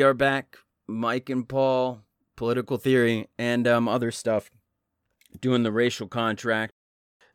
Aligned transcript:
We 0.00 0.04
are 0.04 0.14
back. 0.14 0.56
Mike 0.88 1.28
and 1.28 1.46
Paul, 1.46 2.00
political 2.34 2.78
theory, 2.78 3.28
and 3.38 3.68
um, 3.68 3.86
other 3.86 4.10
stuff, 4.10 4.50
doing 5.38 5.62
the 5.62 5.70
racial 5.70 6.08
contract. 6.08 6.72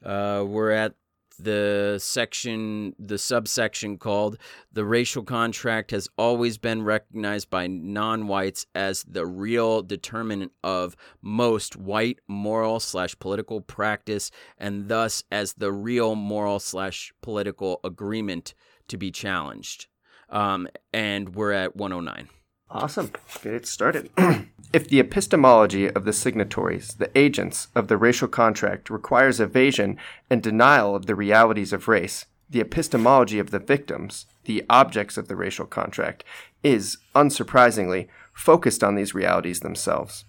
Uh, 0.04 0.43
we're 0.48 0.71
at 0.71 0.95
the 1.38 1.99
section, 2.02 2.95
the 2.98 3.20
subsection 3.20 3.99
called 3.99 4.39
The 4.73 4.84
Racial 4.84 5.21
Contract 5.21 5.91
has 5.91 6.09
always 6.17 6.58
been 6.58 6.81
recognized 6.81 7.52
by 7.52 7.67
non 7.67 8.25
whites 8.25 8.66
as 8.73 9.03
the 9.03 9.27
real 9.27 9.84
determinant 9.84 10.52
of 10.63 10.95
most 11.22 11.75
white 11.75 12.17
moral 12.27 12.80
slash 12.80 13.16
political 13.20 13.61
practice, 13.61 14.31
and 14.58 14.88
thus 14.88 15.23
as 15.31 15.53
the 15.53 15.72
real 15.72 16.16
moral 16.16 16.58
slash 16.58 17.13
political 17.22 17.80
agreement 17.84 18.55
to 18.88 18.97
be 18.97 19.11
challenged 19.11 19.86
um, 20.30 20.67
and 20.91 21.36
we're 21.36 21.52
at 21.52 21.75
109. 21.75 22.27
Awesome. 22.69 23.11
Get 23.41 23.53
it 23.53 23.67
started. 23.67 24.09
if 24.73 24.87
the 24.87 24.99
epistemology 24.99 25.87
of 25.87 26.03
the 26.03 26.13
signatories, 26.13 26.95
the 26.95 27.15
agents 27.17 27.67
of 27.75 27.88
the 27.88 27.97
racial 27.97 28.27
contract, 28.27 28.89
requires 28.89 29.39
evasion 29.39 29.97
and 30.29 30.41
denial 30.41 30.95
of 30.95 31.05
the 31.05 31.15
realities 31.15 31.71
of 31.71 31.88
race, 31.88 32.25
the 32.49 32.61
epistemology 32.61 33.39
of 33.39 33.51
the 33.51 33.59
victims, 33.59 34.25
the 34.45 34.65
objects 34.69 35.17
of 35.17 35.27
the 35.27 35.35
racial 35.35 35.65
contract, 35.65 36.23
is, 36.63 36.97
unsurprisingly, 37.15 38.07
focused 38.33 38.83
on 38.83 38.95
these 38.95 39.16
realities 39.16 39.61
themselves. 39.61 40.25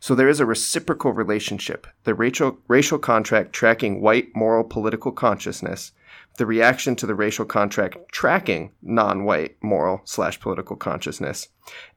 So 0.00 0.14
there 0.14 0.28
is 0.28 0.40
a 0.40 0.46
reciprocal 0.46 1.12
relationship, 1.12 1.86
the 2.04 2.14
racial, 2.14 2.58
racial 2.68 2.98
contract 2.98 3.52
tracking 3.52 4.00
white 4.00 4.34
moral 4.34 4.64
political 4.64 5.12
consciousness, 5.12 5.92
the 6.38 6.46
reaction 6.46 6.96
to 6.96 7.06
the 7.06 7.14
racial 7.14 7.44
contract 7.44 7.96
tracking 8.10 8.72
non-white 8.80 9.56
moral 9.62 10.00
slash 10.04 10.40
political 10.40 10.76
consciousness 10.76 11.48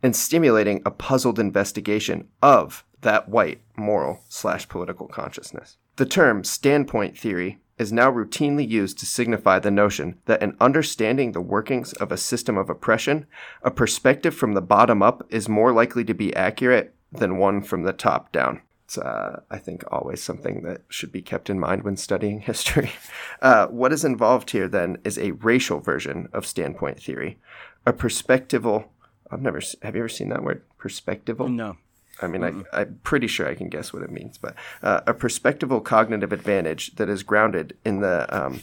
and 0.04 0.16
stimulating 0.16 0.82
a 0.86 0.92
puzzled 0.92 1.40
investigation 1.40 2.28
of 2.42 2.84
that 3.02 3.30
white 3.30 3.62
moral 3.78 4.22
slash 4.30 4.68
political 4.68 5.08
consciousness. 5.08 5.78
The 5.96 6.06
term 6.06 6.44
standpoint 6.44 7.18
theory 7.18 7.60
is 7.78 7.92
now 7.92 8.12
routinely 8.12 8.68
used 8.68 9.00
to 9.00 9.06
signify 9.06 9.60
the 9.60 9.72
notion 9.72 10.20
that 10.26 10.42
in 10.42 10.56
understanding 10.60 11.32
the 11.32 11.42
workings 11.42 11.94
of 11.94 12.12
a 12.12 12.18
system 12.18 12.58
of 12.58 12.70
oppression, 12.70 13.26
a 13.64 13.72
perspective 13.72 14.36
from 14.36 14.54
the 14.54 14.62
bottom 14.62 15.02
up 15.02 15.26
is 15.30 15.50
more 15.50 15.72
likely 15.72 16.04
to 16.04 16.14
be 16.14 16.36
accurate 16.36 16.94
than 17.12 17.38
one 17.38 17.62
from 17.62 17.84
the 17.84 17.94
top 17.94 18.32
down. 18.32 18.62
It's, 18.92 18.98
uh, 18.98 19.40
I 19.50 19.58
think, 19.58 19.86
always 19.90 20.22
something 20.22 20.64
that 20.64 20.82
should 20.90 21.14
be 21.14 21.22
kept 21.22 21.50
in 21.50 21.58
mind 21.58 21.84
when 21.84 21.96
studying 21.96 22.42
history. 22.52 22.92
Uh, 23.42 23.68
what 23.68 23.94
is 23.94 24.04
involved 24.04 24.52
here, 24.52 24.68
then, 24.68 24.98
is 25.06 25.18
a 25.18 25.32
racial 25.32 25.80
version 25.80 26.28
of 26.34 26.46
standpoint 26.46 27.02
theory, 27.02 27.40
a 27.86 27.94
perspectival. 27.94 28.90
I've 29.32 29.42
never. 29.42 29.62
Have 29.82 29.96
you 29.96 30.02
ever 30.02 30.10
seen 30.10 30.28
that 30.28 30.44
word? 30.44 30.64
Perspectival. 30.78 31.50
No. 31.50 31.78
I 32.22 32.28
mean, 32.28 32.44
I, 32.44 32.82
am 32.82 33.00
pretty 33.04 33.28
sure 33.28 33.48
I 33.48 33.56
can 33.56 33.70
guess 33.70 33.94
what 33.94 34.04
it 34.04 34.12
means, 34.12 34.38
but 34.38 34.56
uh, 34.84 35.00
a 35.08 35.14
perspectival 35.14 35.82
cognitive 35.82 36.34
advantage 36.34 36.94
that 36.98 37.08
is 37.08 37.24
grounded 37.24 37.78
in 37.86 38.02
the 38.02 38.28
um, 38.30 38.62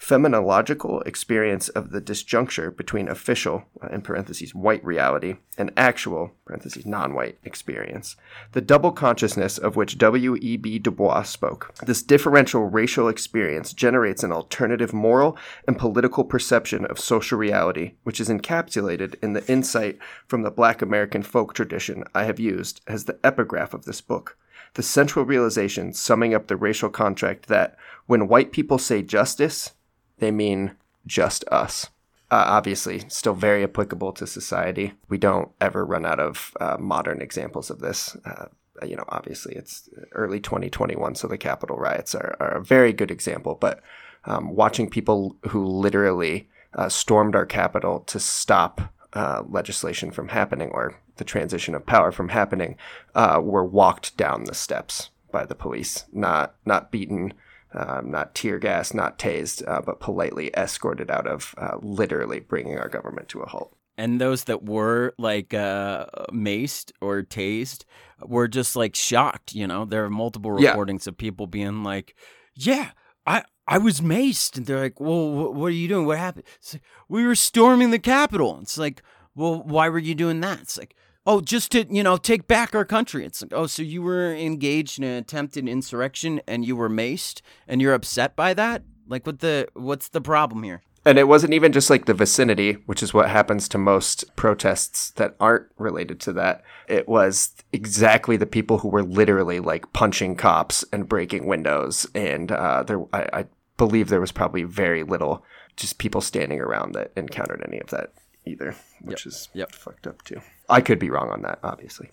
phenomenological 0.00 1.06
experience 1.06 1.68
of 1.68 1.90
the 1.90 2.00
disjuncture 2.00 2.74
between 2.74 3.06
official, 3.06 3.64
uh, 3.82 3.88
in 3.88 4.00
parentheses, 4.00 4.54
white 4.54 4.82
reality, 4.82 5.36
and 5.58 5.70
actual, 5.76 6.32
parentheses, 6.46 6.86
non 6.86 7.12
white 7.12 7.38
experience. 7.44 8.16
The 8.52 8.62
double 8.62 8.92
consciousness 8.92 9.58
of 9.58 9.76
which 9.76 9.98
W.E.B. 9.98 10.78
Du 10.78 10.90
Bois 10.90 11.22
spoke. 11.22 11.74
This 11.84 12.02
differential 12.02 12.64
racial 12.64 13.08
experience 13.08 13.74
generates 13.74 14.24
an 14.24 14.32
alternative 14.32 14.94
moral 14.94 15.36
and 15.68 15.78
political 15.78 16.24
perception 16.24 16.86
of 16.86 16.98
social 16.98 17.36
reality, 17.36 17.92
which 18.02 18.20
is 18.20 18.30
encapsulated 18.30 19.16
in 19.22 19.34
the 19.34 19.46
insight 19.52 19.98
from 20.26 20.42
the 20.42 20.50
black 20.50 20.80
American 20.80 21.22
folk 21.22 21.52
tradition 21.52 22.04
I 22.14 22.24
have 22.24 22.40
used 22.40 22.80
as 22.86 23.04
the 23.04 23.18
epigraph 23.22 23.74
of 23.74 23.84
this 23.84 24.00
book 24.00 24.36
the 24.74 24.82
central 24.84 25.24
realization 25.24 25.92
summing 25.92 26.32
up 26.32 26.46
the 26.46 26.56
racial 26.56 26.90
contract 26.90 27.48
that 27.48 27.76
when 28.06 28.28
white 28.28 28.52
people 28.52 28.78
say 28.78 29.02
justice, 29.02 29.72
they 30.20 30.30
mean 30.30 30.76
just 31.06 31.44
us. 31.50 31.90
Uh, 32.30 32.44
obviously, 32.46 33.02
still 33.08 33.34
very 33.34 33.64
applicable 33.64 34.12
to 34.12 34.26
society. 34.26 34.92
We 35.08 35.18
don't 35.18 35.50
ever 35.60 35.84
run 35.84 36.06
out 36.06 36.20
of 36.20 36.56
uh, 36.60 36.76
modern 36.78 37.20
examples 37.20 37.70
of 37.70 37.80
this. 37.80 38.16
Uh, 38.24 38.46
you 38.86 38.94
know, 38.94 39.04
obviously, 39.08 39.54
it's 39.56 39.88
early 40.12 40.38
2021, 40.38 41.16
so 41.16 41.26
the 41.26 41.36
Capitol 41.36 41.76
riots 41.76 42.14
are, 42.14 42.36
are 42.38 42.52
a 42.52 42.64
very 42.64 42.92
good 42.92 43.10
example. 43.10 43.56
But 43.60 43.82
um, 44.24 44.54
watching 44.54 44.88
people 44.88 45.36
who 45.48 45.66
literally 45.66 46.48
uh, 46.74 46.88
stormed 46.88 47.34
our 47.34 47.46
Capitol 47.46 48.00
to 48.00 48.20
stop 48.20 48.80
uh, 49.12 49.42
legislation 49.48 50.12
from 50.12 50.28
happening 50.28 50.70
or 50.70 50.94
the 51.16 51.24
transition 51.24 51.74
of 51.74 51.84
power 51.84 52.12
from 52.12 52.28
happening 52.28 52.76
uh, 53.16 53.40
were 53.42 53.64
walked 53.64 54.16
down 54.16 54.44
the 54.44 54.54
steps 54.54 55.10
by 55.32 55.44
the 55.44 55.54
police, 55.54 56.04
not 56.12 56.54
not 56.64 56.92
beaten 56.92 57.32
um, 57.72 58.10
not 58.10 58.34
tear 58.34 58.58
gas, 58.58 58.92
not 58.94 59.18
tased, 59.18 59.66
uh, 59.68 59.80
but 59.80 60.00
politely 60.00 60.50
escorted 60.56 61.10
out 61.10 61.26
of 61.26 61.54
uh, 61.58 61.76
literally 61.80 62.40
bringing 62.40 62.78
our 62.78 62.88
government 62.88 63.28
to 63.30 63.40
a 63.40 63.48
halt. 63.48 63.76
And 63.96 64.20
those 64.20 64.44
that 64.44 64.62
were 64.62 65.14
like 65.18 65.52
uh, 65.52 66.06
maced 66.32 66.92
or 67.00 67.22
tased 67.22 67.84
were 68.22 68.48
just 68.48 68.74
like 68.74 68.94
shocked. 68.94 69.54
You 69.54 69.66
know, 69.66 69.84
there 69.84 70.04
are 70.04 70.10
multiple 70.10 70.52
recordings 70.52 71.06
yeah. 71.06 71.10
of 71.10 71.18
people 71.18 71.46
being 71.46 71.82
like, 71.82 72.14
"Yeah, 72.54 72.92
I 73.26 73.44
I 73.66 73.76
was 73.78 74.00
maced," 74.00 74.56
and 74.56 74.64
they're 74.64 74.80
like, 74.80 75.00
"Well, 75.00 75.52
what 75.52 75.66
are 75.66 75.70
you 75.70 75.88
doing? 75.88 76.06
What 76.06 76.18
happened?" 76.18 76.46
Like, 76.72 76.82
we 77.08 77.26
were 77.26 77.34
storming 77.34 77.90
the 77.90 77.98
Capitol. 77.98 78.58
It's 78.62 78.78
like, 78.78 79.02
well, 79.34 79.62
why 79.62 79.88
were 79.88 79.98
you 79.98 80.14
doing 80.14 80.40
that? 80.40 80.60
It's 80.60 80.78
like, 80.78 80.94
Oh, 81.26 81.40
just 81.40 81.72
to, 81.72 81.86
you 81.90 82.02
know, 82.02 82.16
take 82.16 82.46
back 82.46 82.74
our 82.74 82.84
country. 82.84 83.26
It's 83.26 83.42
like, 83.42 83.52
oh, 83.52 83.66
so 83.66 83.82
you 83.82 84.02
were 84.02 84.34
engaged 84.34 84.98
in 84.98 85.04
an 85.04 85.16
attempted 85.18 85.68
insurrection 85.68 86.40
and 86.46 86.64
you 86.64 86.76
were 86.76 86.88
maced 86.88 87.42
and 87.68 87.80
you're 87.80 87.94
upset 87.94 88.34
by 88.36 88.54
that? 88.54 88.82
Like 89.06 89.26
what 89.26 89.40
the 89.40 89.68
what's 89.74 90.08
the 90.08 90.20
problem 90.20 90.62
here? 90.62 90.82
And 91.04 91.18
it 91.18 91.28
wasn't 91.28 91.54
even 91.54 91.72
just 91.72 91.88
like 91.88 92.04
the 92.04 92.14
vicinity, 92.14 92.74
which 92.86 93.02
is 93.02 93.14
what 93.14 93.30
happens 93.30 93.68
to 93.68 93.78
most 93.78 94.36
protests 94.36 95.10
that 95.12 95.34
aren't 95.40 95.66
related 95.78 96.20
to 96.20 96.32
that. 96.34 96.62
It 96.88 97.08
was 97.08 97.54
exactly 97.72 98.36
the 98.36 98.46
people 98.46 98.78
who 98.78 98.88
were 98.88 99.02
literally 99.02 99.60
like 99.60 99.92
punching 99.92 100.36
cops 100.36 100.84
and 100.92 101.08
breaking 101.08 101.46
windows. 101.46 102.06
And 102.14 102.52
uh, 102.52 102.82
there, 102.82 103.00
I, 103.14 103.28
I 103.32 103.44
believe 103.78 104.08
there 104.08 104.20
was 104.20 104.32
probably 104.32 104.62
very 104.62 105.02
little 105.02 105.42
just 105.76 105.98
people 105.98 106.20
standing 106.20 106.60
around 106.60 106.92
that 106.92 107.12
encountered 107.16 107.64
any 107.66 107.80
of 107.80 107.88
that 107.90 108.12
either, 108.44 108.74
which 109.02 109.24
yep. 109.24 109.32
is 109.32 109.48
yep. 109.54 109.72
fucked 109.72 110.06
up 110.06 110.22
too. 110.22 110.40
I 110.68 110.80
could 110.80 110.98
be 110.98 111.10
wrong 111.10 111.30
on 111.30 111.42
that, 111.42 111.58
obviously. 111.62 112.10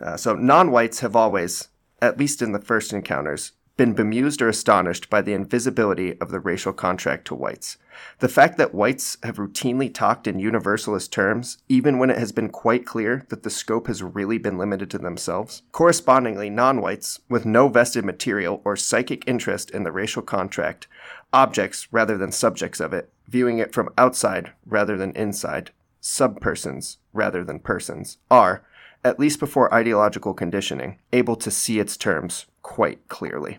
Uh, 0.00 0.16
so 0.16 0.34
non 0.34 0.70
whites 0.70 1.00
have 1.00 1.16
always, 1.16 1.68
at 2.02 2.18
least 2.18 2.42
in 2.42 2.52
the 2.52 2.60
first 2.60 2.92
encounters, 2.92 3.52
been 3.80 3.94
bemused 3.94 4.42
or 4.42 4.48
astonished 4.50 5.08
by 5.08 5.22
the 5.22 5.32
invisibility 5.32 6.20
of 6.20 6.30
the 6.30 6.38
racial 6.38 6.70
contract 6.70 7.26
to 7.26 7.34
whites. 7.34 7.78
The 8.18 8.28
fact 8.28 8.58
that 8.58 8.74
whites 8.74 9.16
have 9.22 9.36
routinely 9.36 9.92
talked 9.92 10.26
in 10.26 10.38
universalist 10.38 11.10
terms, 11.10 11.56
even 11.66 11.98
when 11.98 12.10
it 12.10 12.18
has 12.18 12.30
been 12.30 12.50
quite 12.50 12.84
clear 12.84 13.24
that 13.30 13.42
the 13.42 13.48
scope 13.48 13.86
has 13.86 14.02
really 14.02 14.36
been 14.36 14.58
limited 14.58 14.90
to 14.90 14.98
themselves. 14.98 15.62
Correspondingly, 15.72 16.50
non 16.50 16.82
whites, 16.82 17.20
with 17.30 17.46
no 17.46 17.68
vested 17.68 18.04
material 18.04 18.60
or 18.66 18.76
psychic 18.76 19.26
interest 19.26 19.70
in 19.70 19.84
the 19.84 19.92
racial 19.92 20.20
contract, 20.20 20.86
objects 21.32 21.88
rather 21.90 22.18
than 22.18 22.32
subjects 22.32 22.80
of 22.80 22.92
it, 22.92 23.10
viewing 23.30 23.58
it 23.58 23.72
from 23.72 23.88
outside 23.96 24.52
rather 24.66 24.96
than 24.96 25.12
inside, 25.12 25.70
subpersons 26.02 26.96
rather 27.12 27.44
than 27.44 27.60
persons, 27.60 28.18
are, 28.30 28.64
at 29.04 29.18
least 29.18 29.38
before 29.38 29.72
ideological 29.72 30.34
conditioning, 30.34 30.98
able 31.12 31.36
to 31.36 31.50
see 31.50 31.78
its 31.78 31.96
terms 31.96 32.46
quite 32.62 33.08
clearly. 33.08 33.58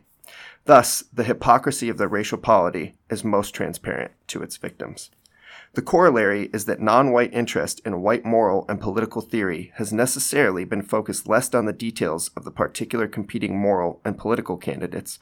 Thus, 0.66 1.06
the 1.12 1.24
hypocrisy 1.24 1.90
of 1.90 1.98
the 1.98 2.08
racial 2.08 2.38
polity 2.38 2.96
is 3.10 3.24
most 3.24 3.56
transparent 3.56 4.12
to 4.28 4.44
its 4.44 4.58
victims. 4.58 5.10
The 5.74 5.82
corollary 5.82 6.50
is 6.54 6.66
that 6.66 6.82
non 6.82 7.12
white 7.12 7.34
interest 7.34 7.82
in 7.86 8.02
white 8.02 8.26
moral 8.26 8.66
and 8.68 8.80
political 8.80 9.22
theory 9.22 9.72
has 9.76 9.94
necessarily 9.94 10.66
been 10.66 10.82
focused 10.82 11.30
less 11.30 11.54
on 11.54 11.66
the 11.66 11.74
details 11.74 12.30
of 12.36 12.44
the 12.44 12.52
particular 12.52 13.08
competing 13.08 13.58
moral 13.58 14.02
and 14.04 14.18
political 14.18 14.58
candidates, 14.58 15.18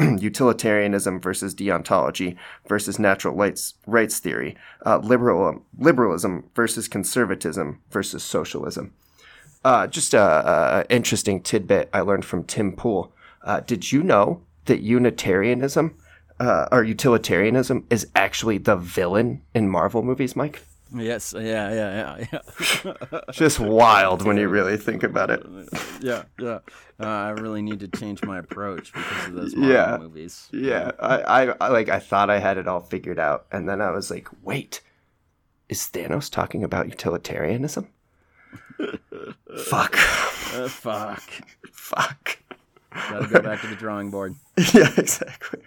utilitarianism 0.18 1.20
versus 1.20 1.54
deontology 1.54 2.36
versus 2.66 2.98
natural 2.98 3.34
rights, 3.34 3.74
rights 3.86 4.18
theory, 4.18 4.56
uh, 4.86 4.98
liberal, 4.98 5.62
liberalism 5.78 6.48
versus 6.54 6.88
conservatism 6.88 7.80
versus 7.90 8.22
socialism. 8.22 8.92
Uh, 9.64 9.86
just 9.86 10.14
a, 10.14 10.20
a, 10.20 10.86
interesting 10.88 11.42
tidbit 11.42 11.90
I 11.92 12.00
learned 12.00 12.24
from 12.24 12.44
Tim 12.44 12.72
Pool. 12.72 13.12
Uh, 13.42 13.60
did 13.60 13.92
you 13.92 14.02
know 14.02 14.42
that 14.64 14.80
Unitarianism 14.80 15.96
uh, 16.38 16.66
or 16.72 16.82
utilitarianism 16.82 17.86
is 17.90 18.06
actually 18.16 18.56
the 18.56 18.76
villain 18.76 19.42
in 19.54 19.68
Marvel 19.68 20.02
movies, 20.02 20.34
Mike? 20.34 20.62
Yes, 20.94 21.34
yeah, 21.36 21.72
yeah, 21.72 22.24
yeah, 22.32 22.40
yeah. 22.84 23.20
Just 23.32 23.60
wild 23.60 24.24
when 24.24 24.36
you 24.36 24.48
really 24.48 24.76
think 24.76 25.02
about 25.02 25.30
it. 25.30 25.44
Yeah, 26.02 26.22
yeah. 26.38 26.60
Uh, 26.98 27.06
I 27.06 27.28
really 27.30 27.60
need 27.60 27.80
to 27.80 27.88
change 27.88 28.22
my 28.24 28.38
approach 28.38 28.90
because 28.94 29.26
of 29.26 29.34
those 29.34 29.54
Marvel 29.54 29.74
yeah, 29.76 29.96
movies. 29.98 30.48
Yeah, 30.50 30.92
I, 30.98 31.44
I, 31.60 31.68
like 31.68 31.90
I 31.90 31.98
thought 31.98 32.30
I 32.30 32.38
had 32.38 32.56
it 32.56 32.66
all 32.66 32.80
figured 32.80 33.18
out, 33.18 33.44
and 33.52 33.68
then 33.68 33.82
I 33.82 33.90
was 33.90 34.10
like, 34.10 34.26
wait, 34.42 34.80
Is 35.68 35.80
Thanos 35.92 36.30
talking 36.30 36.64
about 36.64 36.88
utilitarianism? 36.88 37.88
Fuck. 39.64 39.94
Uh, 40.54 40.68
fuck. 40.68 41.22
Fuck. 41.70 42.38
Gotta 42.92 43.28
go 43.28 43.40
back 43.40 43.60
to 43.60 43.68
the 43.68 43.76
drawing 43.76 44.10
board. 44.10 44.34
yeah, 44.74 44.90
exactly. 44.96 45.60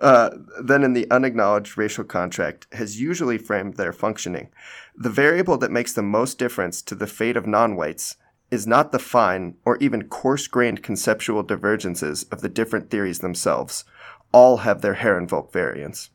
Uh, 0.00 0.30
then, 0.62 0.84
in 0.84 0.92
the 0.92 1.10
unacknowledged 1.10 1.76
racial 1.76 2.04
contract, 2.04 2.66
has 2.72 3.00
usually 3.00 3.38
framed 3.38 3.76
their 3.76 3.92
functioning. 3.92 4.50
The 4.96 5.10
variable 5.10 5.58
that 5.58 5.72
makes 5.72 5.92
the 5.92 6.02
most 6.02 6.38
difference 6.38 6.80
to 6.82 6.94
the 6.94 7.06
fate 7.06 7.36
of 7.36 7.46
non 7.46 7.74
whites 7.74 8.16
is 8.50 8.66
not 8.66 8.92
the 8.92 8.98
fine 8.98 9.56
or 9.64 9.76
even 9.78 10.08
coarse 10.08 10.46
grained 10.46 10.82
conceptual 10.82 11.42
divergences 11.42 12.22
of 12.24 12.40
the 12.40 12.48
different 12.48 12.90
theories 12.90 13.18
themselves. 13.18 13.84
All 14.32 14.58
have 14.58 14.80
their 14.80 14.96
Herrenvolk 14.96 15.52
variants. 15.52 16.10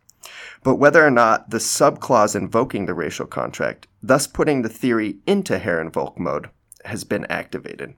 But 0.64 0.76
whether 0.76 1.06
or 1.06 1.12
not 1.12 1.50
the 1.50 1.58
subclause 1.58 2.36
invoking 2.36 2.86
the 2.86 2.94
racial 2.94 3.26
contract, 3.26 3.88
thus 4.02 4.28
putting 4.28 4.62
the 4.62 4.70
theory 4.70 5.18
into 5.28 5.60
Herrenvolk 5.60 6.18
mode, 6.18 6.50
has 6.86 7.04
been 7.04 7.26
activated. 7.26 7.96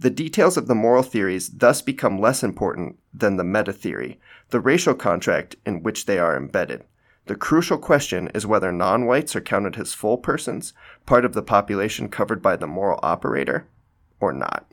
The 0.00 0.10
details 0.10 0.56
of 0.56 0.68
the 0.68 0.74
moral 0.74 1.02
theories 1.02 1.48
thus 1.48 1.82
become 1.82 2.20
less 2.20 2.44
important 2.44 2.98
than 3.12 3.36
the 3.36 3.44
meta 3.44 3.72
theory, 3.72 4.20
the 4.50 4.60
racial 4.60 4.94
contract 4.94 5.56
in 5.66 5.82
which 5.82 6.06
they 6.06 6.18
are 6.18 6.36
embedded. 6.36 6.84
The 7.26 7.34
crucial 7.34 7.78
question 7.78 8.28
is 8.34 8.46
whether 8.46 8.72
non 8.72 9.06
whites 9.06 9.34
are 9.36 9.40
counted 9.40 9.76
as 9.76 9.92
full 9.92 10.16
persons, 10.16 10.72
part 11.04 11.24
of 11.24 11.34
the 11.34 11.42
population 11.42 12.08
covered 12.08 12.40
by 12.40 12.56
the 12.56 12.66
moral 12.66 13.00
operator, 13.02 13.66
or 14.20 14.32
not. 14.32 14.70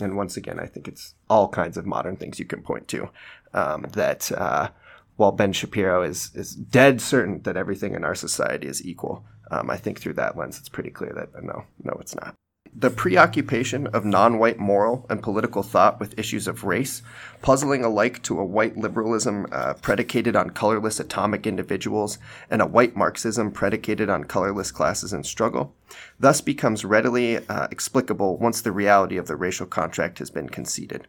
And 0.00 0.16
once 0.16 0.36
again, 0.36 0.60
I 0.60 0.66
think 0.66 0.86
it's 0.86 1.14
all 1.28 1.48
kinds 1.48 1.76
of 1.76 1.86
modern 1.86 2.16
things 2.16 2.38
you 2.38 2.44
can 2.44 2.62
point 2.62 2.86
to. 2.88 3.08
Um, 3.54 3.86
that 3.92 4.30
uh, 4.30 4.68
while 5.16 5.32
Ben 5.32 5.52
Shapiro 5.52 6.02
is, 6.02 6.30
is 6.34 6.54
dead 6.54 7.00
certain 7.00 7.42
that 7.42 7.56
everything 7.56 7.94
in 7.94 8.04
our 8.04 8.14
society 8.14 8.68
is 8.68 8.86
equal, 8.86 9.24
um, 9.50 9.70
I 9.70 9.76
think 9.76 9.98
through 9.98 10.14
that 10.14 10.36
lens, 10.36 10.58
it's 10.58 10.68
pretty 10.68 10.90
clear 10.90 11.12
that 11.14 11.42
no, 11.42 11.64
no, 11.82 11.96
it's 12.00 12.14
not. 12.14 12.34
The 12.78 12.90
preoccupation 12.90 13.86
of 13.86 14.04
non 14.04 14.38
white 14.38 14.58
moral 14.58 15.06
and 15.08 15.22
political 15.22 15.62
thought 15.62 15.98
with 15.98 16.18
issues 16.18 16.46
of 16.46 16.62
race, 16.62 17.00
puzzling 17.40 17.82
alike 17.82 18.22
to 18.24 18.38
a 18.38 18.44
white 18.44 18.76
liberalism 18.76 19.46
uh, 19.50 19.72
predicated 19.80 20.36
on 20.36 20.50
colorless 20.50 21.00
atomic 21.00 21.46
individuals 21.46 22.18
and 22.50 22.60
a 22.60 22.66
white 22.66 22.94
Marxism 22.94 23.50
predicated 23.50 24.10
on 24.10 24.24
colorless 24.24 24.70
classes 24.70 25.14
in 25.14 25.24
struggle, 25.24 25.74
thus 26.20 26.42
becomes 26.42 26.84
readily 26.84 27.38
uh, 27.48 27.66
explicable 27.70 28.36
once 28.36 28.60
the 28.60 28.72
reality 28.72 29.16
of 29.16 29.26
the 29.26 29.36
racial 29.36 29.64
contract 29.64 30.18
has 30.18 30.28
been 30.28 30.50
conceded. 30.50 31.08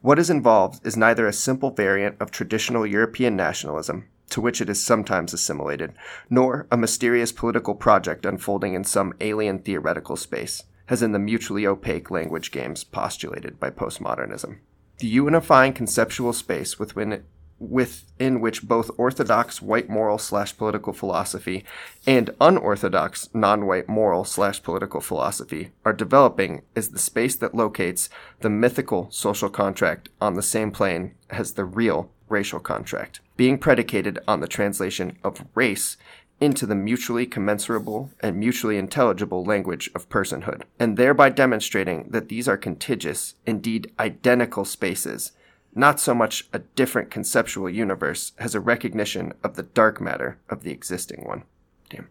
What 0.00 0.18
is 0.18 0.30
involved 0.30 0.84
is 0.84 0.96
neither 0.96 1.28
a 1.28 1.32
simple 1.32 1.70
variant 1.70 2.16
of 2.20 2.32
traditional 2.32 2.84
European 2.84 3.36
nationalism, 3.36 4.08
to 4.30 4.40
which 4.40 4.60
it 4.60 4.68
is 4.68 4.84
sometimes 4.84 5.32
assimilated, 5.32 5.92
nor 6.28 6.66
a 6.72 6.76
mysterious 6.76 7.30
political 7.30 7.76
project 7.76 8.26
unfolding 8.26 8.74
in 8.74 8.82
some 8.82 9.14
alien 9.20 9.60
theoretical 9.60 10.16
space 10.16 10.64
as 10.88 11.02
in 11.02 11.12
the 11.12 11.18
mutually 11.18 11.66
opaque 11.66 12.10
language 12.10 12.50
games 12.50 12.84
postulated 12.84 13.60
by 13.60 13.70
postmodernism. 13.70 14.58
The 14.98 15.06
unifying 15.06 15.74
conceptual 15.74 16.32
space 16.32 16.78
within, 16.78 17.12
it, 17.12 17.24
within 17.58 18.40
which 18.40 18.66
both 18.66 18.90
orthodox 18.96 19.62
white 19.62 19.88
moral 19.88 20.18
slash 20.18 20.56
political 20.56 20.92
philosophy 20.92 21.64
and 22.06 22.34
unorthodox 22.40 23.28
non 23.32 23.66
white 23.66 23.88
moral 23.88 24.24
slash 24.24 24.62
political 24.62 25.00
philosophy 25.00 25.70
are 25.84 25.92
developing 25.92 26.62
is 26.74 26.90
the 26.90 26.98
space 26.98 27.36
that 27.36 27.54
locates 27.54 28.08
the 28.40 28.50
mythical 28.50 29.08
social 29.10 29.50
contract 29.50 30.08
on 30.20 30.34
the 30.34 30.42
same 30.42 30.70
plane 30.70 31.14
as 31.30 31.52
the 31.52 31.64
real 31.64 32.10
racial 32.28 32.60
contract, 32.60 33.20
being 33.36 33.58
predicated 33.58 34.18
on 34.26 34.40
the 34.40 34.48
translation 34.48 35.16
of 35.22 35.44
race 35.54 35.96
into 36.40 36.66
the 36.66 36.74
mutually 36.74 37.26
commensurable 37.26 38.10
and 38.20 38.36
mutually 38.36 38.78
intelligible 38.78 39.44
language 39.44 39.90
of 39.94 40.08
personhood, 40.08 40.62
and 40.78 40.96
thereby 40.96 41.28
demonstrating 41.28 42.06
that 42.10 42.28
these 42.28 42.48
are 42.48 42.56
contiguous, 42.56 43.34
indeed 43.46 43.92
identical 43.98 44.64
spaces, 44.64 45.32
not 45.74 46.00
so 46.00 46.14
much 46.14 46.46
a 46.52 46.60
different 46.60 47.10
conceptual 47.10 47.68
universe 47.68 48.32
as 48.38 48.54
a 48.54 48.60
recognition 48.60 49.32
of 49.42 49.56
the 49.56 49.62
dark 49.62 50.00
matter 50.00 50.38
of 50.48 50.62
the 50.62 50.70
existing 50.70 51.24
one. 51.24 51.42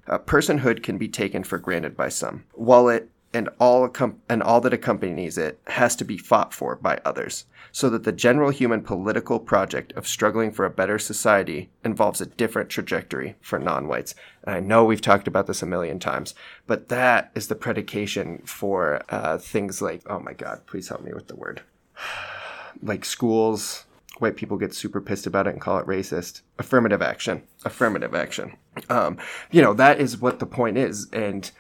Uh, 0.07 0.17
personhood 0.17 0.81
can 0.81 0.97
be 0.97 1.07
taken 1.07 1.43
for 1.43 1.57
granted 1.57 1.95
by 1.95 2.09
some, 2.09 2.43
while 2.53 2.89
it 2.89 3.09
and 3.37 3.49
all 3.59 3.87
and 4.27 4.41
all 4.41 4.59
that 4.59 4.73
accompanies 4.73 5.37
it 5.37 5.59
has 5.67 5.95
to 5.95 6.03
be 6.03 6.17
fought 6.17 6.55
for 6.55 6.75
by 6.75 6.99
others, 7.05 7.45
so 7.71 7.87
that 7.87 8.03
the 8.03 8.11
general 8.11 8.49
human 8.49 8.81
political 8.81 9.39
project 9.39 9.93
of 9.93 10.07
struggling 10.07 10.51
for 10.51 10.65
a 10.65 10.71
better 10.71 10.97
society 10.97 11.69
involves 11.83 12.19
a 12.19 12.25
different 12.25 12.67
trajectory 12.67 13.35
for 13.39 13.59
non-whites. 13.59 14.15
And 14.43 14.55
I 14.55 14.59
know 14.59 14.83
we've 14.83 15.01
talked 15.01 15.27
about 15.27 15.45
this 15.45 15.61
a 15.61 15.67
million 15.67 15.99
times, 15.99 16.33
but 16.65 16.89
that 16.89 17.29
is 17.35 17.47
the 17.47 17.53
predication 17.53 18.41
for 18.43 19.03
uh, 19.09 19.37
things 19.37 19.83
like 19.83 20.01
oh 20.07 20.19
my 20.19 20.33
god, 20.33 20.65
please 20.65 20.89
help 20.89 21.03
me 21.03 21.13
with 21.13 21.27
the 21.27 21.35
word, 21.35 21.61
like 22.81 23.05
schools. 23.05 23.83
White 24.17 24.35
people 24.35 24.57
get 24.57 24.73
super 24.73 24.99
pissed 24.99 25.27
about 25.27 25.45
it 25.45 25.51
and 25.51 25.61
call 25.61 25.77
it 25.77 25.85
racist. 25.85 26.41
Affirmative 26.57 27.03
action. 27.03 27.43
Affirmative 27.63 28.15
action. 28.15 28.57
Um, 28.89 29.19
you 29.51 29.61
know 29.61 29.75
that 29.75 30.01
is 30.01 30.17
what 30.17 30.39
the 30.39 30.47
point 30.47 30.75
is, 30.75 31.07
and 31.13 31.51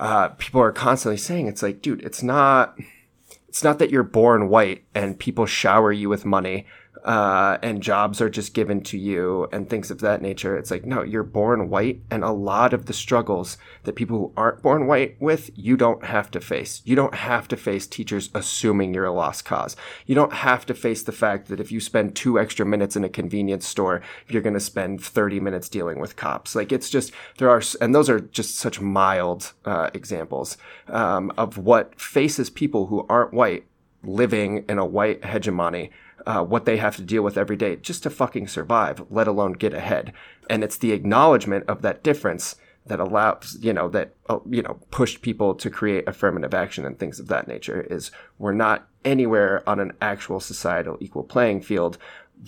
uh, 0.00 0.28
people 0.28 0.60
are 0.60 0.72
constantly 0.72 1.16
saying 1.16 1.46
it's 1.46 1.62
like, 1.62 1.82
dude, 1.82 2.02
it's 2.02 2.22
not, 2.22 2.78
it's 3.48 3.64
not 3.64 3.78
that 3.78 3.90
you're 3.90 4.02
born 4.02 4.48
white 4.48 4.84
and 4.94 5.18
people 5.18 5.46
shower 5.46 5.92
you 5.92 6.08
with 6.08 6.24
money 6.24 6.66
uh, 7.04 7.58
and 7.62 7.82
jobs 7.82 8.20
are 8.20 8.30
just 8.30 8.54
given 8.54 8.80
to 8.82 8.98
you 8.98 9.48
and 9.52 9.68
things 9.68 9.90
of 9.90 10.00
that 10.00 10.22
nature. 10.22 10.56
It's 10.56 10.70
like, 10.70 10.84
no, 10.84 11.02
you're 11.02 11.22
born 11.22 11.68
white, 11.68 12.00
and 12.10 12.24
a 12.24 12.30
lot 12.30 12.72
of 12.72 12.86
the 12.86 12.92
struggles 12.92 13.58
that 13.82 13.94
people 13.94 14.18
who 14.18 14.32
aren't 14.36 14.62
born 14.62 14.86
white 14.86 15.16
with, 15.20 15.50
you 15.54 15.76
don't 15.76 16.04
have 16.04 16.30
to 16.32 16.40
face. 16.40 16.82
You 16.84 16.96
don't 16.96 17.14
have 17.14 17.48
to 17.48 17.56
face 17.56 17.86
teachers 17.86 18.30
assuming 18.34 18.94
you're 18.94 19.04
a 19.04 19.12
lost 19.12 19.44
cause. 19.44 19.76
You 20.06 20.14
don't 20.14 20.32
have 20.32 20.64
to 20.66 20.74
face 20.74 21.02
the 21.02 21.12
fact 21.12 21.48
that 21.48 21.60
if 21.60 21.70
you 21.70 21.80
spend 21.80 22.14
two 22.14 22.38
extra 22.38 22.64
minutes 22.64 22.96
in 22.96 23.04
a 23.04 23.08
convenience 23.08 23.66
store, 23.66 24.00
you're 24.28 24.42
going 24.42 24.54
to 24.54 24.60
spend 24.60 25.02
30 25.02 25.40
minutes 25.40 25.68
dealing 25.68 26.00
with 26.00 26.16
cops. 26.16 26.54
Like, 26.54 26.72
it's 26.72 26.88
just, 26.88 27.12
there 27.38 27.50
are, 27.50 27.62
and 27.80 27.94
those 27.94 28.08
are 28.08 28.20
just 28.20 28.56
such 28.56 28.80
mild 28.80 29.52
uh, 29.64 29.90
examples 29.92 30.56
um, 30.88 31.32
of 31.36 31.58
what 31.58 32.00
faces 32.00 32.48
people 32.50 32.86
who 32.86 33.04
aren't 33.08 33.34
white 33.34 33.64
living 34.02 34.64
in 34.68 34.78
a 34.78 34.84
white 34.84 35.24
hegemony 35.24 35.90
uh, 36.26 36.42
what 36.42 36.64
they 36.64 36.76
have 36.76 36.96
to 36.96 37.02
deal 37.02 37.22
with 37.22 37.36
every 37.36 37.56
day 37.56 37.76
just 37.76 38.02
to 38.02 38.10
fucking 38.10 38.48
survive, 38.48 39.04
let 39.10 39.28
alone 39.28 39.52
get 39.52 39.74
ahead. 39.74 40.12
And 40.48 40.64
it's 40.64 40.76
the 40.76 40.92
acknowledgement 40.92 41.64
of 41.68 41.82
that 41.82 42.02
difference 42.02 42.56
that 42.86 43.00
allows, 43.00 43.56
you 43.60 43.72
know, 43.72 43.88
that, 43.88 44.14
uh, 44.28 44.38
you 44.48 44.62
know, 44.62 44.78
pushed 44.90 45.22
people 45.22 45.54
to 45.54 45.70
create 45.70 46.06
affirmative 46.06 46.52
action 46.52 46.84
and 46.84 46.98
things 46.98 47.18
of 47.18 47.28
that 47.28 47.48
nature 47.48 47.80
is 47.82 48.10
we're 48.38 48.52
not 48.52 48.88
anywhere 49.04 49.66
on 49.68 49.80
an 49.80 49.92
actual 50.02 50.40
societal 50.40 50.98
equal 51.00 51.24
playing 51.24 51.62
field. 51.62 51.96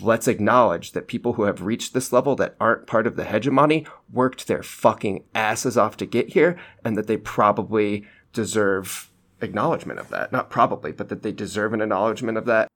Let's 0.01 0.29
acknowledge 0.29 0.93
that 0.93 1.07
people 1.07 1.35
who 1.35 1.45
have 1.45 1.63
reached 1.63 1.95
this 1.95 2.13
level 2.13 2.37
that 2.37 2.57
aren't 2.61 2.87
part 2.87 3.07
of 3.07 3.17
the 3.17 3.25
hegemony 3.25 3.87
worked 4.13 4.47
their 4.47 4.63
fucking 4.63 5.25
asses 5.35 5.79
off 5.79 5.97
to 5.99 6.07
get 6.07 6.31
here 6.31 6.59
and 6.85 6.97
that 6.99 7.07
they 7.07 7.17
probably 7.17 8.05
deserve 8.33 9.11
acknowledgement 9.41 9.99
of 9.99 10.11
that. 10.11 10.33
Not 10.33 10.51
probably, 10.51 10.93
but 10.93 11.09
that 11.09 11.23
they 11.23 11.33
deserve 11.33 11.73
an 11.73 11.81
acknowledgement 11.81 12.37
of 12.37 12.45
that 12.47 12.69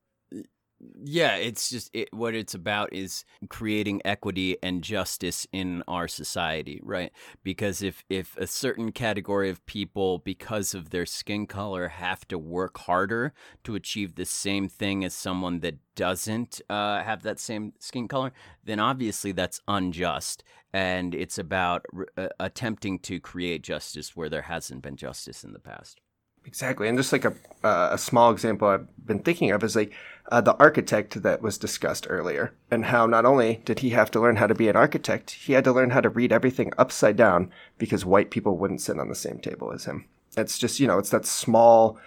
yeah, 1.02 1.36
it's 1.36 1.68
just 1.70 1.90
it, 1.92 2.12
what 2.12 2.34
it's 2.34 2.54
about 2.54 2.92
is 2.92 3.24
creating 3.48 4.00
equity 4.04 4.56
and 4.62 4.82
justice 4.82 5.46
in 5.52 5.82
our 5.86 6.08
society, 6.08 6.80
right? 6.82 7.12
Because 7.42 7.82
if 7.82 8.04
if 8.08 8.36
a 8.36 8.46
certain 8.46 8.92
category 8.92 9.50
of 9.50 9.64
people, 9.66 10.18
because 10.18 10.74
of 10.74 10.90
their 10.90 11.06
skin 11.06 11.46
color, 11.46 11.88
have 11.88 12.26
to 12.28 12.38
work 12.38 12.78
harder 12.78 13.32
to 13.64 13.74
achieve 13.74 14.14
the 14.14 14.24
same 14.24 14.68
thing 14.68 15.04
as 15.04 15.14
someone 15.14 15.60
that 15.60 15.78
doesn't 15.94 16.60
uh, 16.70 17.02
have 17.02 17.22
that 17.22 17.38
same 17.38 17.72
skin 17.78 18.08
color, 18.08 18.32
then 18.64 18.80
obviously 18.80 19.32
that's 19.32 19.60
unjust. 19.68 20.42
And 20.72 21.14
it's 21.14 21.38
about 21.38 21.84
uh, 22.16 22.28
attempting 22.38 23.00
to 23.00 23.20
create 23.20 23.62
justice 23.62 24.16
where 24.16 24.28
there 24.28 24.42
hasn't 24.42 24.82
been 24.82 24.96
justice 24.96 25.44
in 25.44 25.52
the 25.52 25.58
past. 25.58 26.00
Exactly, 26.44 26.88
and 26.88 26.98
just 26.98 27.12
like 27.12 27.24
a 27.24 27.34
uh, 27.62 27.90
a 27.92 27.98
small 27.98 28.30
example 28.30 28.68
I've 28.68 29.06
been 29.06 29.18
thinking 29.18 29.50
of 29.50 29.62
is 29.62 29.76
like 29.76 29.92
uh, 30.30 30.40
the 30.40 30.56
architect 30.56 31.22
that 31.22 31.42
was 31.42 31.58
discussed 31.58 32.06
earlier, 32.08 32.54
and 32.70 32.86
how 32.86 33.06
not 33.06 33.26
only 33.26 33.60
did 33.64 33.80
he 33.80 33.90
have 33.90 34.10
to 34.12 34.20
learn 34.20 34.36
how 34.36 34.46
to 34.46 34.54
be 34.54 34.68
an 34.68 34.76
architect, 34.76 35.30
he 35.32 35.52
had 35.52 35.64
to 35.64 35.72
learn 35.72 35.90
how 35.90 36.00
to 36.00 36.08
read 36.08 36.32
everything 36.32 36.72
upside 36.78 37.16
down 37.16 37.50
because 37.78 38.04
white 38.04 38.30
people 38.30 38.56
wouldn't 38.56 38.80
sit 38.80 38.98
on 38.98 39.08
the 39.08 39.14
same 39.14 39.38
table 39.38 39.72
as 39.72 39.84
him. 39.84 40.06
It's 40.36 40.58
just 40.58 40.80
you 40.80 40.86
know 40.86 40.98
it's 40.98 41.10
that 41.10 41.26
small. 41.26 41.98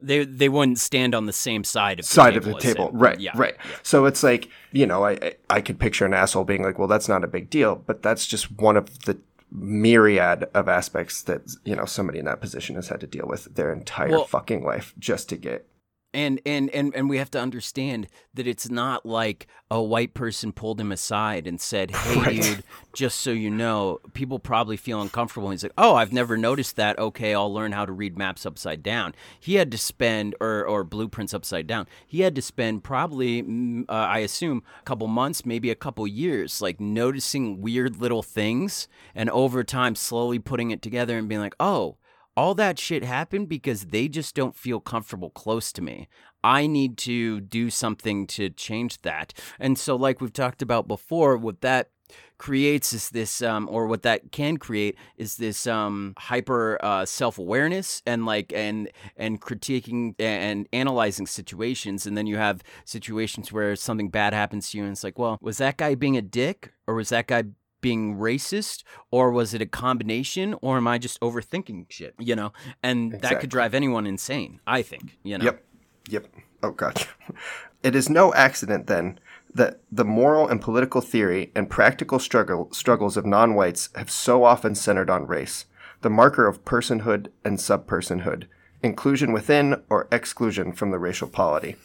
They 0.00 0.24
they 0.24 0.48
wouldn't 0.48 0.80
stand 0.80 1.14
on 1.14 1.26
the 1.26 1.32
same 1.32 1.62
side 1.62 2.00
of 2.00 2.06
the 2.06 2.12
side 2.12 2.34
table 2.34 2.48
of 2.48 2.54
the 2.54 2.60
table, 2.60 2.90
right? 2.92 3.20
Yeah, 3.20 3.32
right. 3.36 3.54
Yeah. 3.64 3.76
So 3.82 4.06
it's 4.06 4.22
like 4.22 4.48
you 4.72 4.86
know 4.86 5.04
I 5.04 5.34
I 5.48 5.60
could 5.60 5.78
picture 5.78 6.04
an 6.04 6.14
asshole 6.14 6.44
being 6.44 6.62
like, 6.62 6.78
well, 6.78 6.88
that's 6.88 7.08
not 7.08 7.22
a 7.22 7.28
big 7.28 7.50
deal, 7.50 7.76
but 7.76 8.02
that's 8.02 8.26
just 8.26 8.50
one 8.50 8.76
of 8.76 9.04
the 9.04 9.18
myriad 9.54 10.48
of 10.54 10.68
aspects 10.68 11.22
that 11.22 11.42
you 11.64 11.76
know 11.76 11.84
somebody 11.84 12.18
in 12.18 12.24
that 12.24 12.40
position 12.40 12.74
has 12.76 12.88
had 12.88 13.00
to 13.00 13.06
deal 13.06 13.26
with 13.26 13.54
their 13.54 13.72
entire 13.72 14.10
well, 14.10 14.24
fucking 14.24 14.64
life 14.64 14.94
just 14.98 15.28
to 15.28 15.36
get 15.36 15.66
And, 16.14 16.40
and 16.44 16.68
and 16.70 16.94
and 16.94 17.08
we 17.08 17.16
have 17.16 17.30
to 17.30 17.40
understand 17.40 18.06
that 18.34 18.46
it's 18.46 18.68
not 18.68 19.06
like 19.06 19.46
a 19.70 19.82
white 19.82 20.12
person 20.12 20.52
pulled 20.52 20.78
him 20.78 20.92
aside 20.92 21.46
and 21.46 21.58
said, 21.58 21.90
"Hey, 21.96 22.16
right. 22.20 22.42
dude, 22.42 22.64
just 22.92 23.20
so 23.20 23.30
you 23.30 23.48
know, 23.48 23.98
people 24.12 24.38
probably 24.38 24.76
feel 24.76 25.00
uncomfortable." 25.00 25.48
And 25.48 25.54
He's 25.54 25.62
like, 25.62 25.72
"Oh, 25.78 25.94
I've 25.94 26.12
never 26.12 26.36
noticed 26.36 26.76
that. 26.76 26.98
Okay, 26.98 27.34
I'll 27.34 27.52
learn 27.52 27.72
how 27.72 27.86
to 27.86 27.92
read 27.92 28.18
maps 28.18 28.44
upside 28.44 28.82
down." 28.82 29.14
He 29.40 29.54
had 29.54 29.70
to 29.72 29.78
spend 29.78 30.34
or 30.38 30.66
or 30.66 30.84
blueprints 30.84 31.32
upside 31.32 31.66
down. 31.66 31.86
He 32.06 32.20
had 32.20 32.34
to 32.34 32.42
spend 32.42 32.84
probably, 32.84 33.42
mm, 33.42 33.84
uh, 33.88 33.92
I 33.92 34.18
assume, 34.18 34.62
a 34.80 34.84
couple 34.84 35.06
months, 35.06 35.46
maybe 35.46 35.70
a 35.70 35.74
couple 35.74 36.06
years, 36.06 36.60
like 36.60 36.78
noticing 36.78 37.62
weird 37.62 37.96
little 38.02 38.22
things, 38.22 38.86
and 39.14 39.30
over 39.30 39.64
time, 39.64 39.94
slowly 39.94 40.38
putting 40.38 40.70
it 40.72 40.82
together 40.82 41.16
and 41.16 41.26
being 41.28 41.40
like, 41.40 41.56
"Oh." 41.58 41.96
All 42.36 42.54
that 42.54 42.78
shit 42.78 43.04
happened 43.04 43.48
because 43.48 43.86
they 43.86 44.08
just 44.08 44.34
don't 44.34 44.56
feel 44.56 44.80
comfortable 44.80 45.30
close 45.30 45.72
to 45.72 45.82
me. 45.82 46.08
I 46.44 46.66
need 46.66 46.96
to 46.98 47.40
do 47.40 47.70
something 47.70 48.26
to 48.28 48.50
change 48.50 49.02
that. 49.02 49.32
And 49.60 49.78
so, 49.78 49.96
like 49.96 50.20
we've 50.20 50.32
talked 50.32 50.62
about 50.62 50.88
before, 50.88 51.36
what 51.36 51.60
that 51.60 51.90
creates 52.38 52.92
is 52.92 53.10
this 53.10 53.40
um, 53.40 53.68
or 53.70 53.86
what 53.86 54.02
that 54.02 54.32
can 54.32 54.56
create 54.56 54.96
is 55.16 55.36
this 55.36 55.66
um, 55.66 56.12
hyper 56.18 56.78
uh, 56.82 57.04
self-awareness 57.04 58.02
and 58.04 58.26
like 58.26 58.52
and 58.52 58.90
and 59.16 59.40
critiquing 59.40 60.14
and 60.18 60.68
analyzing 60.72 61.26
situations 61.26 62.04
and 62.04 62.18
then 62.18 62.26
you 62.26 62.36
have 62.36 62.62
situations 62.84 63.52
where 63.52 63.76
something 63.76 64.08
bad 64.08 64.34
happens 64.34 64.70
to 64.70 64.78
you 64.78 64.84
and 64.84 64.92
it's 64.92 65.04
like 65.04 65.18
well 65.18 65.38
was 65.40 65.58
that 65.58 65.76
guy 65.76 65.94
being 65.94 66.16
a 66.16 66.22
dick 66.22 66.72
or 66.86 66.94
was 66.94 67.10
that 67.10 67.28
guy 67.28 67.44
being 67.82 68.16
racist 68.16 68.82
or 69.10 69.30
was 69.30 69.52
it 69.52 69.60
a 69.60 69.66
combination 69.66 70.54
or 70.62 70.78
am 70.78 70.88
I 70.88 70.96
just 70.96 71.20
overthinking 71.20 71.86
shit, 71.90 72.14
you 72.18 72.34
know? 72.34 72.54
And 72.82 73.12
exactly. 73.12 73.28
that 73.28 73.40
could 73.40 73.50
drive 73.50 73.74
anyone 73.74 74.06
insane, 74.06 74.60
I 74.66 74.80
think, 74.80 75.18
you 75.22 75.36
know. 75.36 75.44
Yep. 75.44 75.64
Yep. 76.08 76.26
Oh 76.62 76.70
god. 76.70 77.06
It 77.82 77.96
is 77.96 78.08
no 78.08 78.32
accident 78.34 78.86
then 78.86 79.18
that 79.54 79.80
the 79.90 80.04
moral 80.04 80.46
and 80.46 80.60
political 80.60 81.00
theory 81.00 81.50
and 81.54 81.68
practical 81.68 82.20
struggle, 82.20 82.68
struggles 82.72 83.16
of 83.16 83.26
non-whites 83.26 83.88
have 83.96 84.08
so 84.10 84.44
often 84.44 84.76
centered 84.76 85.10
on 85.10 85.26
race, 85.26 85.66
the 86.02 86.10
marker 86.10 86.46
of 86.46 86.64
personhood 86.64 87.28
and 87.44 87.58
subpersonhood, 87.58 88.44
inclusion 88.82 89.32
within 89.32 89.82
or 89.88 90.08
exclusion 90.10 90.72
from 90.72 90.90
the 90.90 90.98
racial 90.98 91.28
polity. 91.28 91.76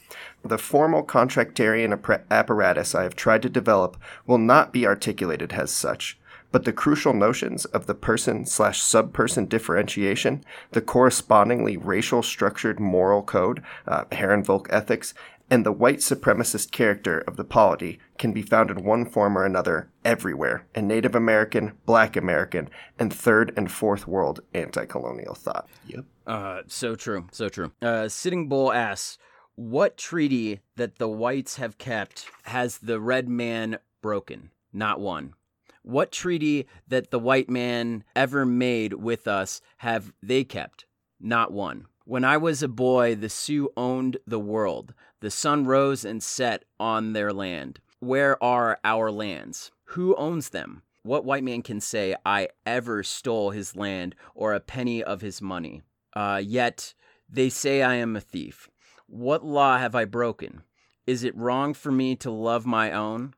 The 0.44 0.58
formal 0.58 1.04
contractarian 1.04 2.24
apparatus 2.32 2.96
I 2.96 3.04
have 3.04 3.16
tried 3.16 3.42
to 3.44 3.50
develop 3.50 3.98
will 4.26 4.38
not 4.38 4.72
be 4.72 4.86
articulated 4.86 5.54
as 5.54 5.72
such, 5.72 6.18
but 6.52 6.66
the 6.66 6.74
crucial 6.74 7.14
notions 7.14 7.66
of 7.66 7.86
the 7.86 7.96
person 7.96 8.46
slash 8.46 8.82
subperson 8.82 9.50
differentiation, 9.50 10.44
the 10.72 10.82
correspondingly 10.82 11.78
racial 11.78 12.24
structured 12.24 12.80
moral 12.80 13.22
code, 13.22 13.62
uh, 13.88 14.06
Herrenvolk 14.06 14.68
ethics, 14.70 15.14
and 15.50 15.66
the 15.66 15.72
white 15.72 16.00
supremacist 16.00 16.72
character 16.72 17.20
of 17.20 17.38
the 17.38 17.44
polity 17.44 18.00
can 18.18 18.34
be 18.34 18.42
found 18.42 18.70
in 18.70 18.84
one 18.84 19.06
form 19.06 19.38
or 19.38 19.46
another 19.46 19.90
everywhere 20.04 20.66
in 20.76 20.88
Native 20.88 21.16
American, 21.16 21.74
Black 21.86 22.16
American, 22.16 22.70
and 23.00 23.14
Third 23.14 23.54
and 23.56 23.72
Fourth 23.72 24.08
World 24.08 24.42
anti 24.54 24.86
colonial 24.86 25.36
thought. 25.36 25.68
Yep. 25.88 26.06
Uh, 26.28 26.62
so 26.68 26.94
true. 26.94 27.28
So 27.32 27.50
true. 27.50 27.72
Uh, 27.82 28.10
Sitting 28.10 28.50
Bull 28.50 28.72
asks, 28.72 29.18
what 29.56 29.98
treaty 29.98 30.60
that 30.76 31.00
the 31.00 31.08
whites 31.08 31.56
have 31.56 31.80
kept 31.80 32.28
has 32.44 32.78
the 32.78 33.00
red 33.00 33.28
man 33.28 33.80
broken? 34.04 34.52
Not 34.72 35.00
one. 35.00 35.34
What 35.82 36.12
treaty 36.12 36.68
that 36.88 37.10
the 37.10 37.18
white 37.18 37.50
man 37.50 38.04
ever 38.16 38.46
made 38.46 38.94
with 38.94 39.28
us 39.28 39.62
have 39.78 40.14
they 40.22 40.44
kept? 40.44 40.86
Not 41.20 41.52
one. 41.52 41.88
When 42.04 42.24
I 42.24 42.38
was 42.38 42.62
a 42.62 42.68
boy, 42.68 43.16
the 43.16 43.30
Sioux 43.30 43.70
owned 43.76 44.18
the 44.28 44.40
world. 44.40 44.94
The 45.22 45.32
sun 45.32 45.66
rose 45.66 46.06
and 46.06 46.22
set 46.22 46.66
on 46.80 47.14
their 47.14 47.34
land. 47.34 47.80
Where 48.00 48.42
are 48.44 48.80
our 48.84 49.10
lands? 49.12 49.72
Who 49.86 50.16
owns 50.18 50.50
them? 50.50 50.84
What 51.04 51.26
white 51.26 51.44
man 51.44 51.64
can 51.64 51.82
say 51.82 52.16
I 52.26 52.50
ever 52.66 53.02
stole 53.02 53.52
his 53.52 53.76
land 53.76 54.14
or 54.36 54.54
a 54.54 54.60
penny 54.60 55.02
of 55.02 55.22
his 55.22 55.42
money? 55.42 55.82
Uh, 56.18 56.42
yet 56.44 56.96
they 57.30 57.48
say 57.48 57.84
I 57.84 57.94
am 57.94 58.16
a 58.16 58.20
thief. 58.20 58.72
What 59.06 59.46
law 59.46 59.78
have 59.78 59.94
I 59.94 60.06
broken? 60.06 60.64
Is 61.06 61.24
it 61.24 61.38
wrong 61.38 61.76
for 61.76 61.92
me 61.92 62.16
to 62.16 62.32
love 62.32 62.66
my 62.66 62.92
own? 62.92 63.36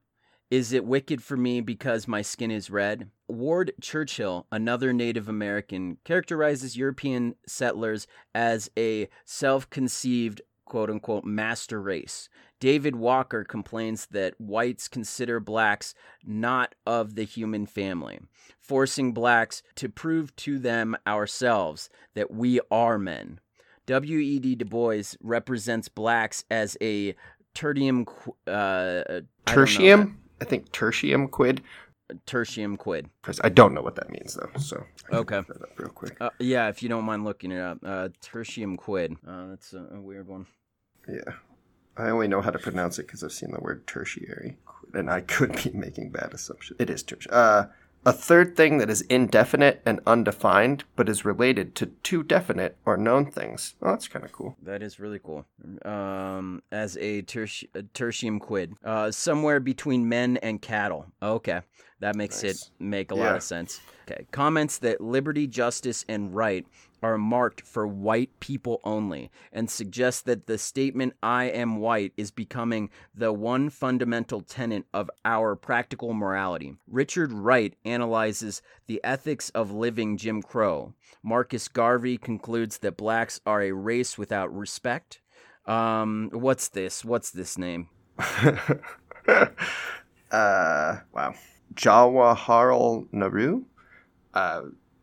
Is 0.50 0.71
it 0.71 0.86
wicked 0.86 1.21
for 1.21 1.36
me 1.36 1.59
because 1.59 2.07
my 2.07 2.21
skin 2.21 2.51
is 2.51 2.69
red? 2.69 3.12
Ward 3.27 3.74
Churchill, 3.81 4.48
another 4.50 4.93
Native 4.93 5.27
American, 5.27 5.98
characterizes 6.05 6.77
European 6.77 7.36
settlers 7.45 8.07
as 8.33 8.71
a 8.77 9.09
self 9.25 9.69
conceived 9.69 10.41
quote 10.69 10.89
unquote 10.89 11.25
master 11.25 11.81
race. 11.81 12.29
David 12.59 12.95
Walker 12.95 13.43
complains 13.43 14.05
that 14.07 14.39
whites 14.39 14.88
consider 14.88 15.39
blacks 15.39 15.93
not 16.25 16.75
of 16.85 17.15
the 17.15 17.23
human 17.23 17.65
family, 17.65 18.19
forcing 18.59 19.13
blacks 19.13 19.61
to 19.75 19.89
prove 19.89 20.35
to 20.38 20.59
them 20.59 20.95
ourselves 21.05 21.89
that 22.13 22.31
we 22.31 22.59
are 22.71 22.97
men. 22.97 23.39
W.E.B. 23.85 24.55
Du 24.55 24.65
Bois 24.65 25.15
represents 25.21 25.89
blacks 25.89 26.45
as 26.51 26.77
a 26.79 27.15
tertium. 27.55 28.07
Uh, 28.47 29.21
tertium? 29.45 30.15
I, 30.39 30.43
I 30.43 30.45
think 30.45 30.71
tertium 30.71 31.29
quid 31.29 31.61
tertium 32.25 32.77
quid. 32.77 33.09
I 33.41 33.49
don't 33.49 33.73
know 33.73 33.81
what 33.81 33.95
that 33.95 34.09
means 34.09 34.35
though, 34.35 34.59
so 34.59 34.83
okay, 35.11 35.41
real 35.77 35.89
quick. 35.89 36.17
Uh, 36.19 36.29
yeah, 36.39 36.69
if 36.69 36.81
you 36.81 36.89
don't 36.89 37.05
mind 37.05 37.23
looking 37.23 37.51
it 37.51 37.59
up, 37.59 37.79
uh, 37.83 38.09
tertium 38.21 38.77
quid. 38.77 39.15
Uh, 39.27 39.47
that's 39.47 39.73
a, 39.73 39.85
a, 39.93 40.01
weird 40.01 40.27
one. 40.27 40.47
Yeah. 41.10 41.34
I 41.98 42.10
only 42.10 42.28
know 42.28 42.42
how 42.42 42.51
to 42.51 42.60
pronounce 42.60 42.98
it 42.98 43.08
because 43.08 43.24
I've 43.24 43.34
seen 43.34 43.51
the 43.51 43.60
word 43.60 43.86
tertiary, 43.86 44.58
and 44.94 45.10
I 45.10 45.22
could 45.22 45.62
be 45.63 45.72
making 45.74 46.12
bad 46.12 46.34
assumptions. 46.34 46.80
It 46.80 46.89
is 46.89 47.04
tertiary. 47.04 47.36
Uh, 47.36 47.66
a 48.06 48.13
third 48.13 48.56
thing 48.56 48.78
that 48.78 48.89
is 48.89 49.01
indefinite 49.01 49.82
and 49.86 50.00
undefined, 50.08 50.86
but 50.96 51.10
is 51.10 51.25
related 51.25 51.75
to 51.75 51.88
two 51.88 52.24
definite 52.24 52.78
or 52.86 52.96
known 52.96 53.30
things. 53.30 53.75
Oh, 53.82 53.89
that's 53.89 54.08
kind 54.08 54.24
of 54.24 54.32
cool. 54.32 54.56
That 54.63 54.82
is 54.82 55.01
really 55.01 55.20
cool. 55.20 55.46
Um, 55.84 56.63
as 56.72 56.96
a, 56.98 57.24
terti- 57.24 57.68
a 57.75 57.84
tertium 57.84 58.39
quid, 58.39 58.74
uh, 58.86 59.12
somewhere 59.12 59.60
between 59.60 60.08
men 60.08 60.38
and 60.38 60.62
cattle. 60.62 61.08
Okay, 61.22 61.60
that 62.00 62.16
makes 62.16 62.42
nice. 62.42 62.63
it 62.63 62.70
make 62.80 63.12
a 63.12 63.16
yeah. 63.16 63.24
lot 63.25 63.36
of 63.36 63.44
sense. 63.44 63.82
Okay, 64.10 64.25
comments 64.32 64.78
that 64.78 65.01
liberty, 65.01 65.46
justice, 65.46 66.06
and 66.08 66.34
right 66.34 66.66
are 67.01 67.18
marked 67.18 67.62
for 67.62 67.88
white 67.88 68.39
people 68.39 68.79
only 68.84 69.32
and 69.51 69.70
suggest 69.70 70.25
that 70.25 70.48
the 70.48 70.58
statement 70.58 71.13
I 71.22 71.46
am 71.46 71.77
white 71.77 72.13
is 72.18 72.32
becoming 72.32 72.89
the 73.13 73.34
one 73.34 73.70
fundamental 73.70 74.41
tenet 74.41 74.86
of 74.94 75.10
our 75.25 75.56
practical 75.56 76.13
morality. 76.13 76.75
Richard 76.88 77.32
Wright 77.32 77.75
analyzes 77.86 78.62
the 78.88 79.00
ethics 79.03 79.50
of 79.51 79.72
living 79.72 80.18
Jim 80.18 80.41
Crow. 80.41 80.94
Marcus 81.24 81.68
Garvey 81.68 82.18
concludes 82.18 82.79
that 82.79 82.98
blacks 82.98 83.39
are 83.46 83.62
a 83.62 83.72
race 83.72 84.18
without 84.18 84.56
respect. 84.56 85.22
Um, 85.65 86.29
what's 86.34 86.70
this? 86.70 87.06
What's 87.06 87.32
this 87.32 87.58
name? 87.58 87.89
uh, 88.18 88.58
wow. 90.32 91.34
Jawaharlal 91.74 93.08
Nehru? 93.12 93.65
Uh, 94.34 94.62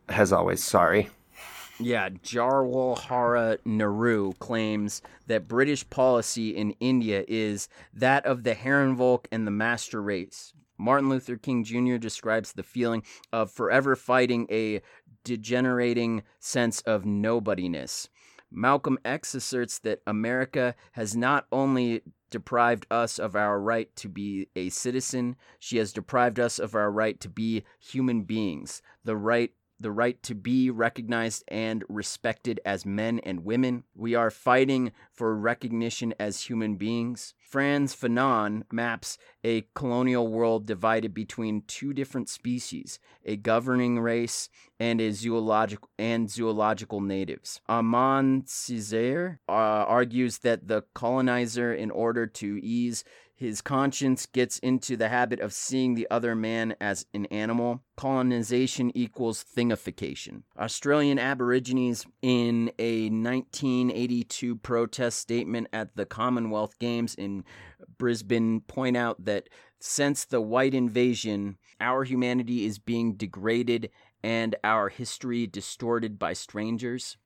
as 0.09 0.31
always, 0.31 0.63
sorry. 0.63 1.09
Yeah, 1.79 2.09
Jawaharlal 2.09 3.59
Nehru 3.65 4.33
claims 4.39 5.01
that 5.27 5.47
British 5.47 5.87
policy 5.89 6.55
in 6.55 6.71
India 6.79 7.23
is 7.27 7.69
that 7.93 8.25
of 8.25 8.43
the 8.43 8.55
Herrenvolk 8.55 9.25
and 9.31 9.45
the 9.45 9.51
master 9.51 10.01
race. 10.01 10.53
Martin 10.79 11.09
Luther 11.09 11.37
King 11.37 11.63
Jr. 11.63 11.97
describes 11.97 12.53
the 12.53 12.63
feeling 12.63 13.03
of 13.31 13.51
forever 13.51 13.95
fighting 13.95 14.47
a 14.49 14.81
degenerating 15.23 16.23
sense 16.39 16.81
of 16.81 17.05
nobodiness. 17.05 18.09
Malcolm 18.51 18.97
X 19.03 19.35
asserts 19.35 19.79
that 19.79 20.01
America 20.07 20.73
has 20.93 21.15
not 21.15 21.45
only 21.51 22.01
deprived 22.29 22.87
us 22.89 23.19
of 23.19 23.35
our 23.35 23.59
right 23.59 23.93
to 23.97 24.07
be 24.07 24.47
a 24.55 24.69
citizen, 24.69 25.35
she 25.59 25.77
has 25.77 25.93
deprived 25.93 26.39
us 26.39 26.59
of 26.59 26.75
our 26.75 26.91
right 26.91 27.19
to 27.19 27.29
be 27.29 27.63
human 27.79 28.23
beings, 28.23 28.81
the 29.03 29.17
right 29.17 29.51
the 29.79 29.91
right 29.91 30.21
to 30.23 30.35
be 30.35 30.69
recognized 30.69 31.43
and 31.47 31.83
respected 31.87 32.59
as 32.65 32.85
men 32.85 33.19
and 33.19 33.45
women. 33.45 33.83
We 33.95 34.15
are 34.15 34.31
fighting 34.31 34.91
for 35.11 35.35
recognition 35.35 36.13
as 36.19 36.41
human 36.41 36.75
beings. 36.75 37.33
Frantz 37.39 37.95
Fanon 37.95 38.63
maps 38.71 39.17
a 39.43 39.65
colonial 39.73 40.27
world 40.27 40.65
divided 40.65 41.13
between 41.13 41.61
two 41.67 41.93
different 41.93 42.27
species, 42.27 42.99
a 43.23 43.37
governing 43.37 43.99
race 43.99 44.49
and 44.79 44.99
a 44.99 45.11
zoological 45.11 45.89
and 45.97 46.29
zoological 46.29 46.99
natives. 46.99 47.61
Armand 47.69 48.45
Césaire 48.45 49.37
uh, 49.47 49.51
argues 49.51 50.39
that 50.39 50.67
the 50.67 50.83
colonizer, 50.93 51.73
in 51.73 51.89
order 51.91 52.27
to 52.27 52.59
ease 52.61 53.03
His 53.37 53.61
conscience 53.61 54.25
gets 54.25 54.57
into 54.57 54.97
the 54.97 55.09
habit 55.09 55.39
of 55.39 55.53
seeing 55.53 55.93
the 55.93 56.07
other 56.09 56.33
man 56.33 56.75
as 56.81 57.05
an 57.13 57.27
animal. 57.27 57.83
Colonization 57.95 58.91
equals 58.95 59.45
thingification. 59.55 60.41
Australian 60.57 61.19
Aborigines, 61.19 62.07
in 62.23 62.71
a 62.79 63.11
1982 63.11 64.55
protest 64.55 65.19
statement 65.19 65.67
at 65.71 65.95
the 65.95 66.07
Commonwealth 66.07 66.79
Games 66.79 67.13
in 67.13 67.43
Brisbane, 67.99 68.61
point 68.61 68.97
out 68.97 69.23
that 69.25 69.49
since 69.79 70.25
the 70.25 70.41
white 70.41 70.73
invasion, 70.73 71.59
our 71.79 72.03
humanity 72.05 72.65
is 72.65 72.79
being 72.79 73.13
degraded 73.13 73.91
and 74.23 74.55
our 74.63 74.89
history 74.89 75.45
distorted 75.45 76.17
by 76.17 76.33
strangers. 76.33 77.17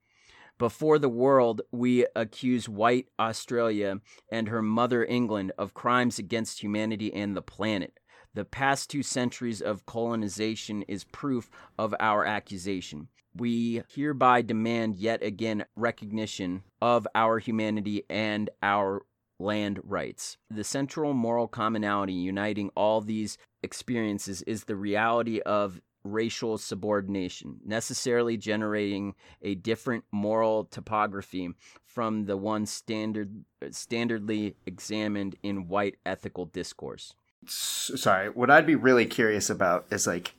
Before 0.62 1.00
the 1.00 1.10
world, 1.10 1.64
we 1.72 2.06
accuse 2.16 2.70
white 2.70 3.08
Australia 3.20 4.00
and 4.32 4.48
her 4.48 4.62
mother 4.62 5.04
England 5.04 5.54
of 5.58 5.74
crimes 5.74 6.20
against 6.20 6.62
humanity 6.62 7.12
and 7.12 7.36
the 7.36 7.42
planet. 7.42 8.00
The 8.36 8.46
past 8.46 8.88
two 8.88 9.02
centuries 9.02 9.60
of 9.60 9.88
colonization 9.88 10.84
is 10.84 11.04
proof 11.04 11.50
of 11.80 11.96
our 12.00 12.24
accusation. 12.26 13.08
We 13.36 13.82
hereby 13.90 14.44
demand 14.44 14.98
yet 14.98 15.24
again 15.24 15.66
recognition 15.76 16.62
of 16.80 17.08
our 17.16 17.40
humanity 17.40 18.04
and 18.08 18.52
our 18.62 19.02
land 19.40 19.80
rights. 19.84 20.38
The 20.52 20.64
central 20.64 21.14
moral 21.14 21.48
commonality 21.48 22.14
uniting 22.14 22.70
all 22.76 23.02
these 23.02 23.40
experiences 23.64 24.44
is 24.44 24.66
the 24.66 24.76
reality 24.76 25.40
of 25.40 25.82
racial 26.04 26.58
subordination, 26.58 27.60
necessarily 27.66 28.38
generating 28.38 29.16
a 29.42 29.56
different 29.56 30.04
moral 30.12 30.66
topography 30.66 31.50
from 31.86 32.26
the 32.26 32.38
one 32.38 32.66
standard 32.66 33.44
standardly 33.66 34.56
examined 34.66 35.36
in 35.44 35.68
white 35.68 35.96
ethical 36.06 36.46
discourse. 36.46 37.14
Sorry, 37.46 38.30
what 38.30 38.50
I'd 38.50 38.68
be 38.68 38.76
really 38.76 39.06
curious 39.06 39.50
about 39.50 39.86
is 39.92 40.08
like 40.08 40.34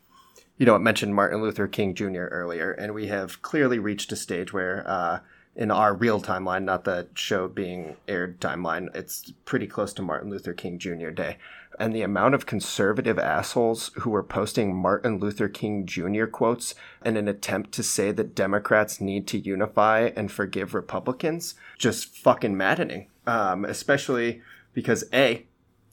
you 0.58 0.66
know, 0.66 0.76
it 0.76 0.80
mentioned 0.80 1.14
Martin 1.14 1.42
Luther 1.42 1.66
King 1.66 1.94
Jr. 1.94 2.24
earlier, 2.30 2.72
and 2.72 2.94
we 2.94 3.08
have 3.08 3.42
clearly 3.42 3.78
reached 3.78 4.12
a 4.12 4.16
stage 4.16 4.52
where 4.52 4.84
uh, 4.86 5.20
in 5.56 5.70
our 5.70 5.94
real 5.94 6.20
timeline, 6.20 6.64
not 6.64 6.84
the 6.84 7.08
show 7.14 7.48
being 7.48 7.96
aired 8.06 8.40
timeline, 8.40 8.94
it's 8.94 9.32
pretty 9.44 9.66
close 9.66 9.92
to 9.94 10.02
Martin 10.02 10.30
Luther 10.30 10.52
King 10.52 10.78
Jr. 10.78 11.10
Day. 11.10 11.38
And 11.78 11.94
the 11.94 12.02
amount 12.02 12.34
of 12.34 12.46
conservative 12.46 13.18
assholes 13.18 13.90
who 14.00 14.10
were 14.10 14.22
posting 14.22 14.76
Martin 14.76 15.18
Luther 15.18 15.48
King 15.48 15.86
Jr. 15.86 16.26
quotes 16.26 16.74
in 17.04 17.16
an 17.16 17.28
attempt 17.28 17.72
to 17.72 17.82
say 17.82 18.12
that 18.12 18.34
Democrats 18.34 19.00
need 19.00 19.26
to 19.28 19.38
unify 19.38 20.10
and 20.14 20.30
forgive 20.30 20.74
Republicans 20.74 21.54
just 21.78 22.14
fucking 22.14 22.56
maddening. 22.56 23.08
Um, 23.26 23.64
especially 23.64 24.42
because 24.74 25.04
A, 25.12 25.46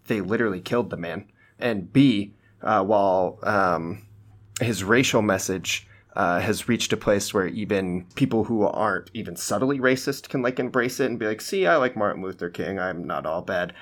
they 0.08 0.22
literally 0.22 0.62
killed 0.62 0.90
the 0.90 0.98
man, 0.98 1.26
and 1.60 1.92
B, 1.94 2.34
uh, 2.62 2.84
while 2.84 3.40
um, 3.44 4.06
his 4.60 4.84
racial 4.84 5.22
message 5.22 5.88
uh, 6.16 6.40
has 6.40 6.68
reached 6.68 6.92
a 6.92 6.98
place 6.98 7.34
where 7.34 7.48
even 7.48 8.06
people 8.16 8.44
who 8.44 8.64
aren't 8.64 9.10
even 9.14 9.36
subtly 9.36 9.80
racist 9.80 10.28
can 10.28 10.42
like 10.42 10.60
embrace 10.60 11.00
it 11.00 11.06
and 11.06 11.20
be 11.20 11.28
like, 11.28 11.40
"See, 11.40 11.68
I 11.68 11.78
like 11.78 11.96
Martin 11.96 12.24
Luther 12.24 12.50
King. 12.50 12.80
I'm 12.80 13.06
not 13.06 13.26
all 13.26 13.42
bad." 13.42 13.74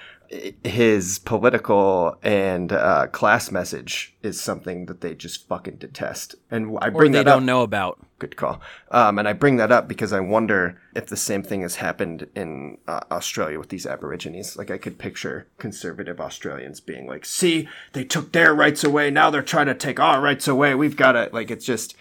His 0.63 1.19
political 1.19 2.17
and 2.21 2.71
uh, 2.71 3.07
class 3.07 3.49
message 3.51 4.15
is 4.21 4.41
something 4.41 4.87
that 4.87 5.01
they 5.01 5.15
just 5.15 5.47
fucking 5.47 5.77
detest, 5.77 6.35
and 6.51 6.77
I 6.81 6.89
bring 6.89 7.11
or 7.11 7.13
they 7.13 7.19
that 7.19 7.31
don't 7.31 7.43
up. 7.43 7.43
know 7.43 7.61
about. 7.61 7.99
Good 8.19 8.35
call. 8.35 8.59
Um, 8.91 9.19
and 9.19 9.27
I 9.27 9.33
bring 9.33 9.57
that 9.57 9.71
up 9.71 9.87
because 9.87 10.11
I 10.11 10.19
wonder 10.19 10.81
if 10.95 11.05
the 11.05 11.15
same 11.15 11.43
thing 11.43 11.61
has 11.61 11.75
happened 11.75 12.27
in 12.35 12.79
uh, 12.87 13.01
Australia 13.11 13.59
with 13.59 13.69
these 13.69 13.85
Aborigines. 13.85 14.57
Like, 14.57 14.71
I 14.71 14.79
could 14.79 14.97
picture 14.97 15.47
conservative 15.59 16.19
Australians 16.19 16.79
being 16.81 17.05
like, 17.05 17.25
see, 17.25 17.69
they 17.93 18.03
took 18.03 18.31
their 18.31 18.55
rights 18.55 18.83
away. 18.83 19.11
Now 19.11 19.29
they're 19.29 19.43
trying 19.43 19.67
to 19.67 19.75
take 19.75 19.99
our 19.99 20.19
rights 20.19 20.47
away. 20.47 20.73
We've 20.73 20.97
got 20.97 21.11
to, 21.11 21.29
like, 21.31 21.51
it's 21.51 21.65
just, 21.65 21.95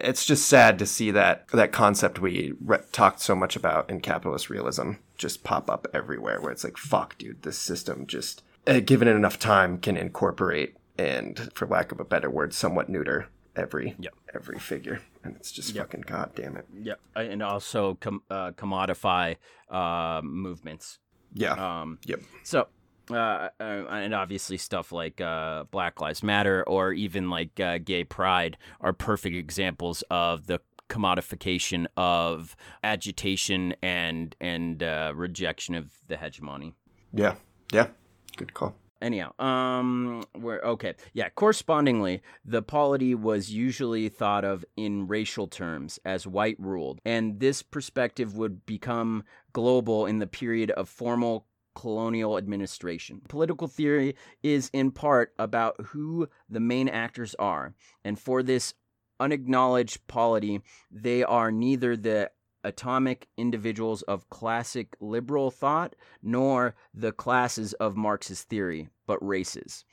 it's 0.00 0.24
just 0.24 0.46
sad 0.48 0.78
to 0.78 0.86
see 0.86 1.10
that, 1.10 1.46
that 1.48 1.72
concept 1.72 2.20
we 2.20 2.52
re- 2.64 2.78
talked 2.92 3.20
so 3.20 3.34
much 3.34 3.56
about 3.56 3.88
in 3.90 4.00
capitalist 4.00 4.50
realism 4.50 4.92
just 5.16 5.44
pop 5.44 5.70
up 5.70 5.86
everywhere 5.94 6.40
where 6.40 6.50
it's 6.52 6.64
like, 6.64 6.76
fuck, 6.76 7.16
dude, 7.18 7.42
this 7.42 7.58
system 7.58 8.06
just, 8.06 8.42
uh, 8.66 8.80
given 8.80 9.06
it 9.08 9.14
enough 9.16 9.38
time, 9.38 9.78
can 9.78 9.96
incorporate 9.96 10.76
and, 10.98 11.50
for 11.54 11.66
lack 11.66 11.92
of 11.92 12.00
a 12.00 12.04
better 12.04 12.30
word, 12.30 12.52
somewhat 12.54 12.88
neuter 12.88 13.28
every 13.56 13.94
Yep. 14.00 14.14
every 14.34 14.58
figure, 14.58 15.00
and 15.22 15.36
it's 15.36 15.52
just 15.52 15.74
Yep. 15.74 15.86
fucking 15.86 16.00
god 16.06 16.32
damn 16.34 16.56
it. 16.56 16.66
Yeah, 16.76 16.94
and 17.14 17.42
also 17.42 17.94
com- 17.94 18.22
uh, 18.30 18.50
commodify 18.52 19.36
uh, 19.70 20.20
movements. 20.24 20.98
Yeah. 21.32 21.52
Um, 21.52 21.98
yep. 22.04 22.20
So, 22.42 22.68
uh, 23.10 23.14
uh, 23.14 23.50
and 23.60 24.14
obviously 24.14 24.56
stuff 24.56 24.92
like 24.92 25.20
uh, 25.20 25.64
Black 25.70 26.00
Lives 26.00 26.22
Matter 26.22 26.62
or 26.66 26.92
even 26.92 27.30
like 27.30 27.58
uh, 27.60 27.78
gay 27.78 28.04
pride 28.04 28.56
are 28.80 28.92
perfect 28.92 29.36
examples 29.36 30.02
of 30.10 30.46
the 30.46 30.60
commodification 30.88 31.86
of 31.96 32.56
agitation 32.82 33.74
and 33.82 34.36
and 34.40 34.82
uh, 34.82 35.12
rejection 35.14 35.74
of 35.74 35.90
the 36.08 36.16
hegemony. 36.16 36.74
Yeah. 37.12 37.34
Yeah. 37.72 37.88
Good 38.36 38.54
call. 38.54 38.74
Anyhow, 39.02 39.38
um, 39.38 40.24
we're 40.34 40.62
okay. 40.62 40.94
Yeah, 41.12 41.28
correspondingly, 41.28 42.22
the 42.42 42.62
polity 42.62 43.14
was 43.14 43.50
usually 43.50 44.08
thought 44.08 44.46
of 44.46 44.64
in 44.78 45.06
racial 45.08 45.46
terms 45.46 45.98
as 46.06 46.26
white 46.26 46.56
ruled, 46.58 47.02
and 47.04 47.38
this 47.38 47.60
perspective 47.60 48.34
would 48.38 48.64
become 48.64 49.24
global 49.52 50.06
in 50.06 50.20
the 50.20 50.26
period 50.26 50.70
of 50.70 50.88
formal 50.88 51.46
colonial 51.74 52.38
administration. 52.38 53.20
Political 53.28 53.68
theory 53.68 54.16
is 54.42 54.70
in 54.72 54.90
part 54.90 55.32
about 55.38 55.80
who 55.86 56.28
the 56.48 56.60
main 56.60 56.88
actors 56.88 57.34
are, 57.38 57.74
and 58.04 58.18
for 58.18 58.42
this 58.42 58.74
unacknowledged 59.20 60.06
polity, 60.06 60.60
they 60.90 61.22
are 61.22 61.52
neither 61.52 61.96
the 61.96 62.30
atomic 62.64 63.28
individuals 63.36 64.02
of 64.02 64.30
classic 64.30 64.96
liberal 65.00 65.50
thought 65.50 65.94
nor 66.22 66.74
the 66.94 67.12
classes 67.12 67.74
of 67.74 67.96
Marxist 67.96 68.48
theory, 68.48 68.88
but 69.06 69.24
races. 69.24 69.84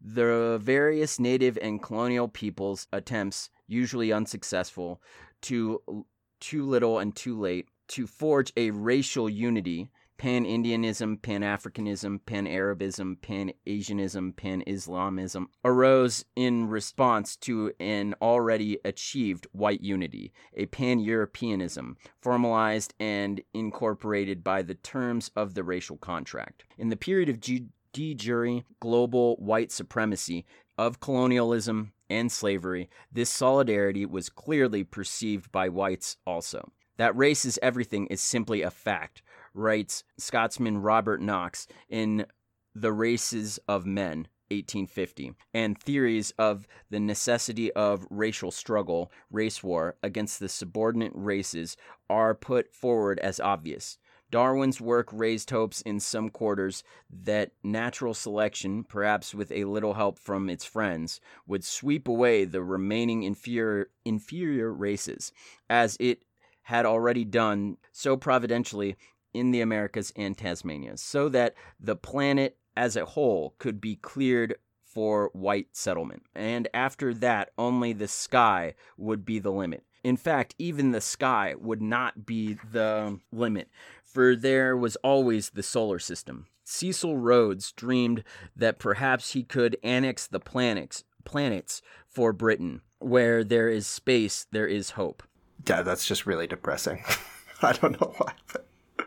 The 0.00 0.58
various 0.60 1.18
native 1.18 1.56
and 1.62 1.82
colonial 1.82 2.28
peoples' 2.28 2.86
attempts, 2.92 3.50
usually 3.66 4.12
unsuccessful, 4.12 5.00
to 5.42 6.04
too 6.40 6.66
little 6.66 6.98
and 6.98 7.14
too 7.14 7.38
late, 7.38 7.68
to 7.88 8.06
forge 8.06 8.52
a 8.56 8.72
racial 8.72 9.30
unity 9.30 9.88
Pan 10.18 10.44
Indianism, 10.44 11.20
Pan 11.20 11.42
Africanism, 11.42 12.20
Pan 12.24 12.46
Arabism, 12.46 13.16
Pan 13.20 13.52
Asianism, 13.66 14.34
Pan 14.34 14.62
Islamism 14.66 15.48
arose 15.64 16.24
in 16.34 16.68
response 16.68 17.36
to 17.36 17.72
an 17.78 18.14
already 18.22 18.78
achieved 18.84 19.46
white 19.52 19.82
unity, 19.82 20.32
a 20.54 20.66
Pan 20.66 21.00
Europeanism, 21.00 21.96
formalized 22.20 22.94
and 22.98 23.42
incorporated 23.52 24.42
by 24.42 24.62
the 24.62 24.74
terms 24.74 25.30
of 25.36 25.54
the 25.54 25.64
racial 25.64 25.96
contract. 25.98 26.64
In 26.78 26.88
the 26.88 26.96
period 26.96 27.28
of 27.28 27.40
de 27.40 28.14
jure 28.14 28.62
global 28.80 29.36
white 29.36 29.70
supremacy, 29.70 30.44
of 30.78 31.00
colonialism 31.00 31.92
and 32.08 32.30
slavery, 32.30 32.88
this 33.10 33.30
solidarity 33.30 34.04
was 34.04 34.28
clearly 34.28 34.84
perceived 34.84 35.50
by 35.50 35.68
whites 35.68 36.16
also. 36.26 36.72
That 36.96 37.16
race 37.16 37.44
is 37.44 37.58
everything 37.62 38.06
is 38.06 38.20
simply 38.20 38.62
a 38.62 38.70
fact 38.70 39.22
writes 39.56 40.04
Scotsman 40.18 40.78
Robert 40.78 41.20
Knox 41.20 41.66
in 41.88 42.26
The 42.74 42.92
Races 42.92 43.58
of 43.66 43.86
Men, 43.86 44.28
1850, 44.50 45.32
and 45.54 45.78
theories 45.78 46.32
of 46.38 46.68
the 46.90 47.00
necessity 47.00 47.72
of 47.72 48.06
racial 48.10 48.50
struggle, 48.50 49.10
race 49.30 49.62
war, 49.62 49.96
against 50.02 50.38
the 50.38 50.48
subordinate 50.48 51.12
races 51.14 51.76
are 52.08 52.34
put 52.34 52.72
forward 52.72 53.18
as 53.20 53.40
obvious. 53.40 53.98
Darwin's 54.30 54.80
work 54.80 55.08
raised 55.12 55.50
hopes 55.50 55.80
in 55.82 56.00
some 56.00 56.30
quarters 56.30 56.82
that 57.08 57.52
natural 57.62 58.12
selection, 58.12 58.82
perhaps 58.82 59.34
with 59.34 59.52
a 59.52 59.64
little 59.64 59.94
help 59.94 60.18
from 60.18 60.50
its 60.50 60.64
friends, 60.64 61.20
would 61.46 61.64
sweep 61.64 62.08
away 62.08 62.44
the 62.44 62.62
remaining 62.62 63.22
inferior, 63.22 63.88
inferior 64.04 64.72
races, 64.72 65.32
as 65.70 65.96
it 66.00 66.24
had 66.62 66.84
already 66.84 67.24
done 67.24 67.76
so 67.92 68.16
providentially 68.16 68.96
in 69.36 69.50
the 69.50 69.60
Americas 69.60 70.12
and 70.16 70.36
Tasmania, 70.36 70.96
so 70.96 71.28
that 71.28 71.54
the 71.78 71.96
planet 71.96 72.56
as 72.76 72.96
a 72.96 73.04
whole 73.04 73.54
could 73.58 73.80
be 73.80 73.96
cleared 73.96 74.56
for 74.84 75.30
white 75.34 75.68
settlement. 75.72 76.22
And 76.34 76.68
after 76.72 77.12
that, 77.14 77.50
only 77.58 77.92
the 77.92 78.08
sky 78.08 78.74
would 78.96 79.24
be 79.24 79.38
the 79.38 79.52
limit. 79.52 79.84
In 80.02 80.16
fact, 80.16 80.54
even 80.58 80.92
the 80.92 81.00
sky 81.00 81.54
would 81.58 81.82
not 81.82 82.24
be 82.24 82.56
the 82.72 83.18
limit, 83.32 83.68
for 84.04 84.36
there 84.36 84.76
was 84.76 84.96
always 84.96 85.50
the 85.50 85.62
solar 85.62 85.98
system. 85.98 86.46
Cecil 86.64 87.16
Rhodes 87.16 87.72
dreamed 87.72 88.24
that 88.54 88.78
perhaps 88.78 89.32
he 89.32 89.42
could 89.42 89.76
annex 89.82 90.26
the 90.26 90.40
planets, 90.40 91.04
planets 91.24 91.82
for 92.08 92.32
Britain. 92.32 92.82
Where 92.98 93.44
there 93.44 93.68
is 93.68 93.86
space, 93.86 94.46
there 94.50 94.66
is 94.66 94.90
hope. 94.90 95.22
Yeah, 95.68 95.82
that's 95.82 96.06
just 96.06 96.24
really 96.24 96.46
depressing. 96.46 97.04
I 97.62 97.72
don't 97.72 98.00
know 98.00 98.14
why, 98.16 98.32
but 98.52 98.65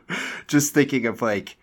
just 0.47 0.73
thinking 0.73 1.05
of 1.05 1.21
like 1.21 1.57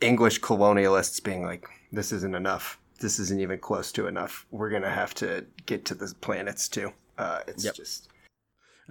English 0.00 0.40
colonialists 0.40 1.22
being 1.22 1.44
like, 1.44 1.66
this 1.92 2.12
isn't 2.12 2.34
enough. 2.34 2.78
This 3.00 3.18
isn't 3.18 3.40
even 3.40 3.58
close 3.58 3.92
to 3.92 4.06
enough. 4.06 4.46
We're 4.50 4.70
gonna 4.70 4.90
have 4.90 5.14
to 5.14 5.46
get 5.66 5.84
to 5.86 5.94
the 5.94 6.12
planets 6.20 6.68
too. 6.68 6.92
Uh, 7.18 7.40
it's 7.46 7.64
Yep. 7.64 7.74
just 7.74 8.08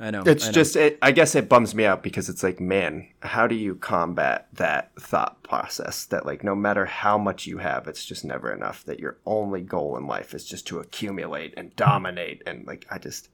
I 0.01 0.11
know. 0.11 0.23
it's 0.25 0.45
I 0.45 0.47
know. 0.47 0.51
just 0.53 0.75
it, 0.77 0.97
i 1.01 1.11
guess 1.11 1.35
it 1.35 1.49
bums 1.49 1.75
me 1.75 1.83
out 1.85 2.03
because 2.03 2.29
it's 2.29 2.41
like 2.41 2.61
man 2.61 3.07
how 3.21 3.47
do 3.47 3.55
you 3.55 3.75
combat 3.75 4.47
that 4.53 4.91
thought 4.97 5.43
process 5.43 6.05
that 6.05 6.25
like 6.25 6.41
no 6.41 6.55
matter 6.55 6.85
how 6.85 7.17
much 7.17 7.45
you 7.47 7.57
have 7.57 7.85
it's 7.85 8.05
just 8.05 8.23
never 8.23 8.53
enough 8.53 8.85
that 8.85 8.99
your 9.01 9.17
only 9.25 9.61
goal 9.61 9.97
in 9.97 10.07
life 10.07 10.33
is 10.33 10.45
just 10.45 10.65
to 10.67 10.79
accumulate 10.79 11.53
and 11.57 11.75
dominate 11.75 12.41
and 12.47 12.65
like 12.65 12.85
i 12.89 12.97
just 12.97 13.27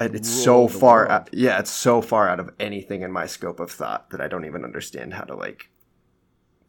it's 0.00 0.28
so 0.28 0.68
far 0.68 1.08
out, 1.08 1.28
yeah 1.32 1.58
it's 1.58 1.70
so 1.70 2.00
far 2.00 2.28
out 2.28 2.40
of 2.40 2.50
anything 2.60 3.02
in 3.02 3.10
my 3.10 3.26
scope 3.26 3.60
of 3.60 3.70
thought 3.70 4.10
that 4.10 4.20
i 4.20 4.28
don't 4.28 4.44
even 4.44 4.64
understand 4.64 5.12
how 5.14 5.24
to 5.24 5.34
like 5.34 5.70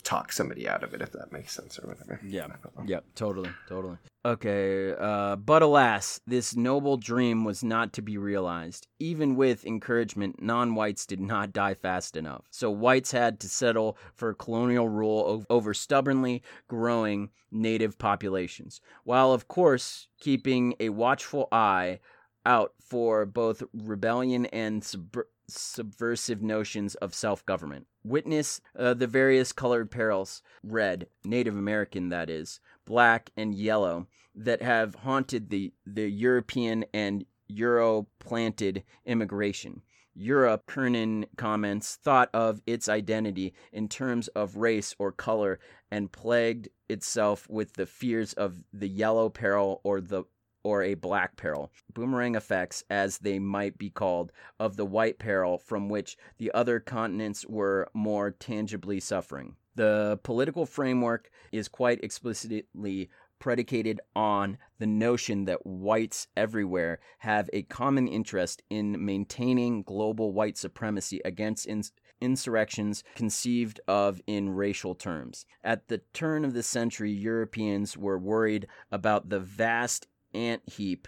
talk 0.04 0.32
somebody 0.32 0.68
out 0.68 0.84
of 0.84 0.94
it 0.94 1.02
if 1.02 1.12
that 1.12 1.32
makes 1.32 1.54
sense 1.54 1.78
or 1.78 1.88
whatever 1.88 2.20
Yeah. 2.24 2.48
Yep, 2.86 3.06
totally, 3.15 3.50
totally. 3.68 3.98
Okay, 4.26 4.94
uh, 5.00 5.38
but 5.38 5.62
alas, 5.62 6.20
this 6.28 6.56
noble 6.56 6.98
dream 6.98 7.46
was 7.46 7.63
not 7.63 7.94
to 7.94 8.02
be 8.02 8.18
realized. 8.18 8.88
Even 9.00 9.36
with 9.36 9.65
encouragement, 9.65 10.42
non 10.42 10.76
whites 10.76 11.06
did 11.06 11.22
not 11.22 11.54
die 11.54 11.74
fast 11.74 12.18
enough. 12.18 12.46
So 12.50 12.70
whites 12.70 13.12
had 13.12 13.39
to 13.42 13.50
settle 13.50 13.98
for 14.13 14.34
colonial 14.34 14.89
rule 14.89 15.46
over 15.50 15.74
stubbornly 15.74 16.44
growing 16.68 17.30
native 17.52 17.98
populations, 17.98 18.82
while, 19.06 19.32
of 19.32 19.48
course, 19.48 20.10
keeping 20.20 20.74
a 20.80 20.89
watchful 20.89 21.48
eye 21.52 22.00
out 22.45 22.73
for 22.80 23.25
both 23.25 23.63
rebellion 23.73 24.45
and 24.47 24.84
sub- 24.84 25.25
subversive 25.47 26.41
notions 26.41 26.95
of 26.95 27.13
self 27.13 27.45
government. 27.45 27.88
Witness 28.04 28.62
uh, 28.78 28.93
the 28.93 29.08
various 29.08 29.52
colored 29.52 29.91
perils 29.91 30.41
red, 30.63 31.08
Native 31.23 31.56
American, 31.56 32.10
that 32.10 32.30
is, 32.30 32.60
black, 32.86 33.32
and 33.36 33.54
yellow 33.54 34.08
that 34.36 34.62
have 34.62 34.95
haunted 34.95 35.49
the, 35.49 35.73
the 35.86 36.10
European 36.10 36.86
and 36.93 37.25
Euro 37.47 38.08
planted 38.19 38.84
immigration. 39.06 39.82
Europe, 40.13 40.69
Kiernan 40.71 41.25
comments, 41.38 41.95
thought 41.95 42.30
of 42.34 42.62
its 42.67 42.89
identity 42.89 43.54
in 43.71 43.88
terms 43.88 44.28
of 44.30 44.58
race 44.58 44.93
or 44.99 45.12
color 45.12 45.60
and 45.89 46.12
plagued 46.12 46.67
itself 46.89 47.49
with 47.49 47.73
the 47.73 47.86
fears 47.86 48.34
of 48.34 48.63
the 48.73 48.88
yellow 48.88 49.30
peril 49.30 49.80
or 49.84 50.02
the 50.02 50.23
or 50.63 50.84
a 50.84 50.93
black 50.93 51.36
peril, 51.36 51.72
boomerang 51.93 52.36
effects, 52.36 52.84
as 52.89 53.19
they 53.19 53.39
might 53.39 53.78
be 53.78 53.89
called, 53.89 54.32
of 54.60 54.76
the 54.76 54.86
white 54.86 55.19
peril 55.19 55.58
from 55.58 55.89
which 55.89 56.17
the 56.38 56.52
other 56.54 56.80
continents 56.80 57.45
were 57.48 57.88
more 57.93 58.32
tangibly 58.32 59.00
suffering. 59.00 59.56
The 59.76 60.19
political 60.24 60.65
framework 60.65 61.32
is 61.52 61.67
quite 61.67 62.04
explicitly 62.04 63.10
predicated 63.39 64.02
on 64.15 64.58
the 64.78 64.88
notion 64.88 65.45
that 65.45 65.65
whites 65.65 66.28
everywhere 66.36 67.00
have 67.19 67.50
a 67.54 67.63
common 67.63 68.08
interest 68.08 68.62
in 68.69 69.04
maintaining 69.04 69.82
global 69.84 70.34
white 70.34 70.58
supremacy 70.58 71.22
against 71.24 71.65
ins- 71.65 71.93
insurrections 72.22 73.04
conceived 73.15 73.80
of 73.88 74.22
in 74.28 74.50
racial 74.50 74.93
terms. 74.93 75.45
At 75.63 75.88
the 75.88 76.00
turn 76.13 76.43
of 76.43 76.54
the 76.54 76.63
century, 76.63 77.12
Europeans 77.12 77.98
were 77.98 78.19
worried 78.19 78.67
about 78.91 79.30
the 79.30 79.39
vast 79.39 80.08
ant 80.34 80.62
heap 80.65 81.08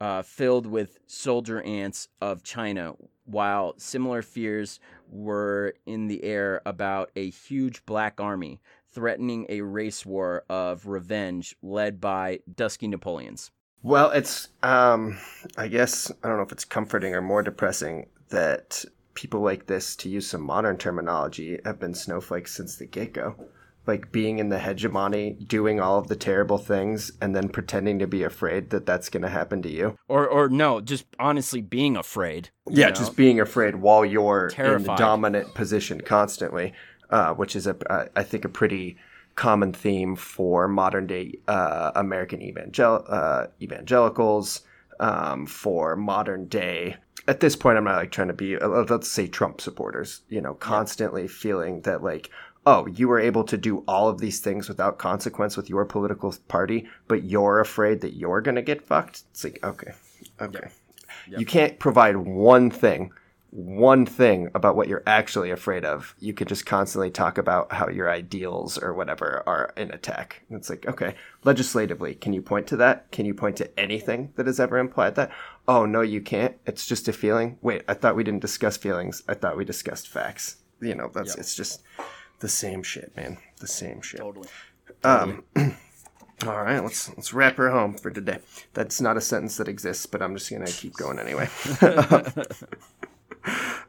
uh, 0.00 0.22
filled 0.22 0.66
with 0.66 0.98
soldier 1.06 1.62
ants 1.62 2.08
of 2.20 2.42
China, 2.42 2.94
while 3.24 3.74
similar 3.78 4.20
fears 4.20 4.80
were 5.08 5.74
in 5.86 6.08
the 6.08 6.24
air 6.24 6.60
about 6.66 7.10
a 7.14 7.30
huge 7.30 7.86
black 7.86 8.20
army 8.20 8.60
threatening 8.90 9.46
a 9.48 9.60
race 9.60 10.04
war 10.04 10.44
of 10.48 10.86
revenge 10.86 11.54
led 11.62 12.00
by 12.00 12.40
dusky 12.52 12.88
Napoleons. 12.88 13.52
Well, 13.82 14.10
it's 14.10 14.48
um 14.62 15.18
I 15.56 15.68
guess 15.68 16.10
I 16.22 16.28
don't 16.28 16.36
know 16.36 16.42
if 16.42 16.52
it's 16.52 16.64
comforting 16.64 17.14
or 17.14 17.22
more 17.22 17.42
depressing 17.42 18.08
that 18.30 18.84
people 19.14 19.40
like 19.40 19.66
this 19.66 19.94
to 19.96 20.08
use 20.08 20.26
some 20.26 20.42
modern 20.42 20.78
terminology 20.78 21.60
have 21.64 21.78
been 21.78 21.94
snowflakes 21.94 22.54
since 22.54 22.76
the 22.76 22.86
get-go. 22.86 23.36
Like 23.86 24.12
being 24.12 24.38
in 24.38 24.48
the 24.48 24.60
hegemony, 24.60 25.32
doing 25.32 25.80
all 25.80 25.98
of 25.98 26.06
the 26.06 26.14
terrible 26.14 26.58
things 26.58 27.10
and 27.20 27.34
then 27.34 27.48
pretending 27.48 27.98
to 27.98 28.06
be 28.06 28.22
afraid 28.22 28.70
that 28.70 28.86
that's 28.86 29.08
going 29.08 29.22
to 29.22 29.28
happen 29.28 29.60
to 29.62 29.68
you. 29.68 29.96
Or, 30.06 30.28
or 30.28 30.48
no, 30.48 30.80
just 30.80 31.04
honestly 31.18 31.60
being 31.60 31.96
afraid. 31.96 32.50
Yeah, 32.68 32.88
know? 32.88 32.94
just 32.94 33.16
being 33.16 33.40
afraid 33.40 33.76
while 33.76 34.04
you're 34.04 34.48
in 34.56 34.84
the 34.84 34.94
dominant 34.94 35.54
position 35.54 36.00
constantly, 36.00 36.74
uh, 37.10 37.34
which 37.34 37.56
is 37.56 37.66
a 37.66 37.76
uh, 37.92 38.06
I 38.14 38.22
think 38.22 38.44
a 38.44 38.48
pretty 38.48 38.98
common 39.34 39.72
theme 39.72 40.16
for 40.16 40.68
modern 40.68 41.06
day 41.06 41.38
uh, 41.48 41.92
American 41.94 42.42
evangel- 42.42 43.04
uh, 43.08 43.46
evangelicals. 43.60 44.62
Um, 45.00 45.46
for 45.46 45.96
modern 45.96 46.46
day, 46.46 46.96
at 47.26 47.40
this 47.40 47.56
point, 47.56 47.76
I'm 47.76 47.84
not 47.84 47.96
like 47.96 48.12
trying 48.12 48.28
to 48.28 48.34
be 48.34 48.56
uh, 48.56 48.68
let's 48.88 49.08
say 49.08 49.26
Trump 49.26 49.60
supporters. 49.60 50.20
You 50.28 50.40
know, 50.40 50.54
constantly 50.54 51.28
feeling 51.28 51.82
that 51.82 52.02
like. 52.02 52.30
Oh, 52.64 52.86
you 52.86 53.08
were 53.08 53.18
able 53.18 53.44
to 53.44 53.56
do 53.56 53.82
all 53.88 54.08
of 54.08 54.20
these 54.20 54.38
things 54.40 54.68
without 54.68 54.98
consequence 54.98 55.56
with 55.56 55.68
your 55.68 55.84
political 55.84 56.34
party, 56.46 56.88
but 57.08 57.24
you're 57.24 57.58
afraid 57.60 58.00
that 58.02 58.14
you're 58.14 58.40
going 58.40 58.54
to 58.54 58.62
get 58.62 58.86
fucked? 58.86 59.22
It's 59.32 59.42
like, 59.44 59.58
okay, 59.64 59.92
okay. 60.40 60.68
You 61.26 61.44
can't 61.44 61.78
provide 61.78 62.16
one 62.16 62.70
thing, 62.70 63.12
one 63.50 64.06
thing 64.06 64.48
about 64.54 64.76
what 64.76 64.88
you're 64.88 65.02
actually 65.06 65.50
afraid 65.50 65.84
of. 65.84 66.14
You 66.20 66.32
can 66.32 66.48
just 66.48 66.64
constantly 66.64 67.10
talk 67.10 67.36
about 67.36 67.72
how 67.72 67.88
your 67.88 68.10
ideals 68.10 68.78
or 68.78 68.94
whatever 68.94 69.42
are 69.46 69.72
in 69.76 69.90
attack. 69.92 70.42
And 70.48 70.58
it's 70.58 70.70
like, 70.70 70.86
okay, 70.86 71.14
legislatively, 71.44 72.14
can 72.14 72.32
you 72.32 72.42
point 72.42 72.66
to 72.68 72.76
that? 72.76 73.10
Can 73.10 73.26
you 73.26 73.34
point 73.34 73.56
to 73.56 73.78
anything 73.78 74.32
that 74.36 74.46
has 74.46 74.60
ever 74.60 74.78
implied 74.78 75.16
that? 75.16 75.32
Oh, 75.68 75.84
no, 75.84 76.00
you 76.00 76.20
can't. 76.20 76.56
It's 76.66 76.86
just 76.86 77.08
a 77.08 77.12
feeling. 77.12 77.58
Wait, 77.60 77.82
I 77.88 77.94
thought 77.94 78.16
we 78.16 78.24
didn't 78.24 78.40
discuss 78.40 78.76
feelings. 78.76 79.22
I 79.28 79.34
thought 79.34 79.56
we 79.56 79.64
discussed 79.64 80.08
facts. 80.08 80.56
You 80.80 80.94
know, 80.94 81.10
that's 81.14 81.36
it's 81.36 81.54
just 81.54 81.82
the 82.42 82.48
same 82.48 82.82
shit, 82.82 83.16
man. 83.16 83.38
The 83.60 83.68
same 83.68 84.02
shit. 84.02 84.20
Totally. 84.20 84.48
Um, 85.04 85.44
all 86.44 86.62
right, 86.62 86.80
let's 86.80 87.08
let's 87.10 87.32
wrap 87.32 87.56
her 87.56 87.70
home 87.70 87.94
for 87.94 88.10
today. 88.10 88.40
That's 88.74 89.00
not 89.00 89.16
a 89.16 89.20
sentence 89.20 89.56
that 89.56 89.68
exists, 89.68 90.06
but 90.06 90.20
I'm 90.20 90.36
just 90.36 90.50
gonna 90.50 90.66
keep 90.66 90.94
going 90.94 91.20
anyway. 91.20 91.48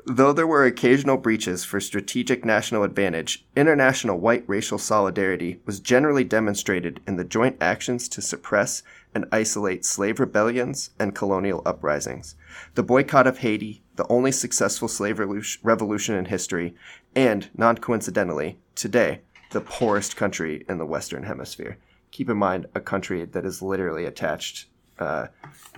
Though 0.06 0.34
there 0.34 0.48
were 0.48 0.66
occasional 0.66 1.18
breaches 1.18 1.64
for 1.64 1.80
strategic 1.80 2.46
national 2.46 2.84
advantage, 2.84 3.46
international 3.56 4.20
white 4.20 4.44
racial 4.48 4.78
solidarity 4.78 5.62
was 5.66 5.80
generally 5.80 6.24
demonstrated 6.24 7.00
in 7.08 7.16
the 7.16 7.24
joint 7.24 7.58
actions 7.62 8.08
to 8.10 8.22
suppress 8.22 8.84
and 9.16 9.26
isolate 9.32 9.86
slave 9.86 10.20
rebellions 10.20 10.90
and 11.00 11.16
colonial 11.16 11.62
uprisings, 11.66 12.36
the 12.76 12.84
boycott 12.84 13.28
of 13.28 13.40
Haiti, 13.40 13.84
the 13.96 14.08
only 14.10 14.32
successful 14.32 14.88
slave 14.88 15.20
revolution 15.64 16.16
in 16.16 16.26
history, 16.26 16.76
and, 17.16 17.50
non 17.56 17.78
coincidentally, 17.78 18.60
today, 18.76 19.22
the 19.52 19.62
poorest 19.62 20.16
country 20.16 20.66
in 20.68 20.78
the 20.78 20.86
Western 20.86 21.24
Hemisphere. 21.24 21.78
Keep 22.12 22.30
in 22.30 22.38
mind, 22.38 22.68
a 22.76 22.80
country 22.80 23.26
that 23.26 23.46
is 23.46 23.62
literally 23.62 24.06
attached 24.06 24.68
uh, 25.00 25.28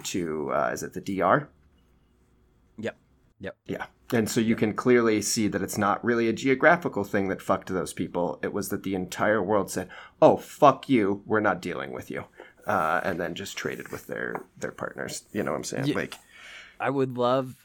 to, 0.04 0.52
uh, 0.52 0.69
is 0.74 0.84
it 0.84 0.93
the 0.93 1.02
DR? 1.02 1.48
Yep. 2.78 2.98
Yep. 3.39 3.58
Yeah. 3.65 3.86
And 4.13 4.30
so 4.30 4.39
you 4.39 4.56
can 4.56 4.74
clearly 4.74 5.21
see 5.21 5.48
that 5.48 5.62
it's 5.62 5.78
not 5.78 6.04
really 6.04 6.28
a 6.28 6.34
geographical 6.34 7.04
thing 7.04 7.28
that 7.30 7.41
fucked 7.41 7.69
those 7.69 7.93
people. 7.93 8.39
It 8.43 8.54
was 8.54 8.69
that 8.69 8.84
the 8.84 8.93
entire 8.93 9.41
world 9.41 9.71
said, 9.71 9.89
"Oh, 10.21 10.38
fuck 10.38 10.88
you, 10.88 11.24
we're 11.26 11.39
not 11.39 11.62
dealing 11.62 11.91
with 11.91 12.12
you," 12.12 12.26
uh, 12.67 13.02
and 13.04 13.19
then 13.19 13.34
just 13.34 13.58
traded 13.58 13.89
with 13.89 14.06
their 14.06 14.43
their 14.58 14.71
partners. 14.71 15.24
You 15.32 15.41
know 15.41 15.52
what 15.52 15.58
I'm 15.58 15.63
saying? 15.63 15.88
Yeah. 15.88 15.95
Like, 15.95 16.15
I 16.80 16.91
would 16.91 17.17
love 17.17 17.56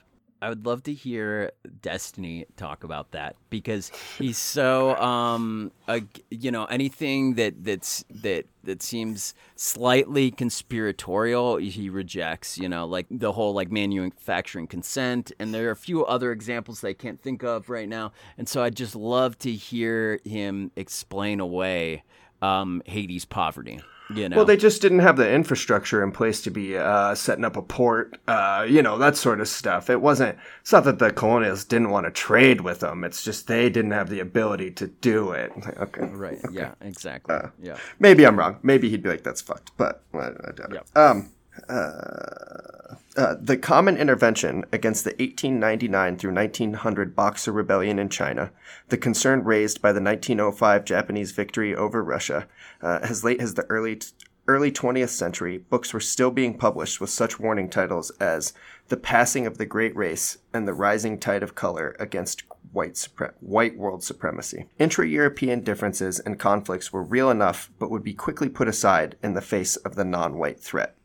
I 0.43 0.49
would 0.49 0.65
love 0.65 0.83
to 0.85 0.95
hear 0.95 1.53
Destiny 1.83 2.47
talk 2.57 2.83
about 2.83 3.11
that 3.13 3.37
because 3.51 3.93
he's 4.19 4.39
so 4.39 4.97
um 4.97 5.71
ag- 5.87 6.25
you 6.31 6.51
know 6.51 6.65
anything 6.65 7.35
that 7.35 7.63
that's 7.63 8.05
that 8.11 8.47
that 8.65 8.83
seems 8.83 9.35
slightly 9.57 10.31
conspiratorial 10.31 11.57
he 11.57 11.91
rejects 11.91 12.59
you 12.59 12.69
know 12.69 12.87
like 12.87 13.07
the 13.11 13.33
whole 13.33 13.53
like 13.53 13.71
manufacturing 13.71 14.67
consent. 14.67 15.31
And 15.39 15.55
there 15.55 15.69
are 15.69 15.73
a 15.73 15.77
few 15.77 16.05
other 16.07 16.33
examples 16.33 16.81
that 16.81 16.89
I 16.89 16.95
can't 16.95 17.21
think 17.21 17.43
of 17.43 17.69
right 17.69 17.89
now. 17.89 18.13
And 18.39 18.49
so 18.49 18.63
I'd 18.63 18.77
just 18.77 18.95
love 18.97 19.39
to 19.41 19.53
hear 19.53 20.21
him 20.25 20.71
explain 20.77 21.41
away 21.41 22.03
um 22.41 22.83
Haiti's 22.87 23.27
poverty 23.27 23.81
you 24.15 24.29
know 24.29 24.37
well, 24.37 24.45
they 24.45 24.57
just 24.57 24.83
didn't 24.83 24.99
have 25.01 25.17
the 25.17 25.31
infrastructure 25.31 26.03
in 26.03 26.13
place 26.13 26.41
to 26.43 26.51
be 26.51 26.77
uh, 26.77 27.15
setting 27.15 27.45
up 27.45 27.57
a 27.57 27.63
port, 27.63 28.19
uh, 28.29 28.67
you 28.69 28.83
know, 28.83 28.99
that 28.99 29.17
sort 29.17 29.41
of 29.41 29.49
stuff. 29.49 29.89
It 29.91 30.01
wasn't. 30.01 30.39
It's 30.61 30.73
not 30.73 30.85
that 30.85 30.99
the 30.99 31.13
colonials 31.13 31.65
didn't 31.65 31.91
want 31.91 32.07
to 32.07 32.11
trade 32.11 32.61
with 32.63 32.81
them. 32.81 33.05
It's 33.05 33.23
just 33.25 33.47
they 33.47 33.71
didn't 33.71 33.93
have 33.93 34.09
the 34.11 34.21
ability 34.21 34.71
to 34.73 34.87
do 34.89 35.33
it. 35.33 35.53
Okay, 35.79 36.07
right 36.07 36.39
yeah 36.53 36.75
exactly 36.81 37.37
yeah 37.63 37.77
Maybe 37.99 38.27
I'm 38.27 38.39
wrong. 38.39 38.59
Maybe 38.63 38.89
he'd 38.91 39.03
be 39.03 39.09
like, 39.11 39.23
"That's 39.23 39.41
fucked," 39.41 39.73
but 39.77 40.03
I, 40.15 40.19
I 40.19 40.53
doubt 40.55 40.73
Yep. 40.73 40.87
it. 40.95 40.99
Um, 40.99 41.31
uh, 41.69 42.97
Uh, 43.17 43.35
the 43.41 43.57
common 43.57 43.97
intervention 43.97 44.65
against 44.73 45.03
the 45.05 45.11
1899 45.11 46.17
through 46.17 46.33
1900 46.33 47.17
Boxer 47.17 47.51
Rebellion 47.51 47.99
in 47.99 48.09
China, 48.09 48.53
the 48.89 48.97
concern 48.97 49.43
raised 49.43 49.83
by 49.83 49.93
the 49.93 50.01
1905 50.01 50.85
Japanese 50.85 51.33
victory 51.33 51.75
over 51.75 52.05
Russia, 52.05 52.47
uh, 52.81 53.01
as 53.03 53.25
late 53.25 53.41
as 53.41 53.55
the 53.55 53.67
early 53.69 53.97
t- 53.97 54.07
early 54.47 54.71
20th 54.71 55.11
century, 55.11 55.59
books 55.59 55.93
were 55.93 56.01
still 56.01 56.31
being 56.31 56.57
published 56.57 57.01
with 57.01 57.11
such 57.11 57.39
warning 57.39 57.69
titles 57.69 58.11
as 58.21 58.53
The 58.89 58.97
Passing 58.97 59.47
of 59.47 59.59
the 59.59 59.67
Great 59.67 59.95
Race 59.97 60.39
and 60.55 60.67
The 60.67 60.75
Rising 60.75 61.19
Tide 61.19 61.43
of 61.43 61.55
Color 61.55 61.97
Against 61.99 62.45
White, 62.73 62.95
Supre- 62.95 63.35
white 63.41 63.77
World 63.77 64.03
Supremacy. 64.03 64.67
Intra 64.79 65.07
European 65.07 65.63
differences 65.63 66.21
and 66.21 66.39
conflicts 66.39 66.93
were 66.93 67.03
real 67.03 67.31
enough, 67.31 67.71
but 67.79 67.91
would 67.91 68.05
be 68.05 68.15
quickly 68.15 68.49
put 68.49 68.69
aside 68.69 69.17
in 69.23 69.35
the 69.35 69.41
face 69.41 69.77
of 69.77 69.95
the 69.95 70.05
non 70.05 70.39
white 70.39 70.61
threat. 70.61 70.97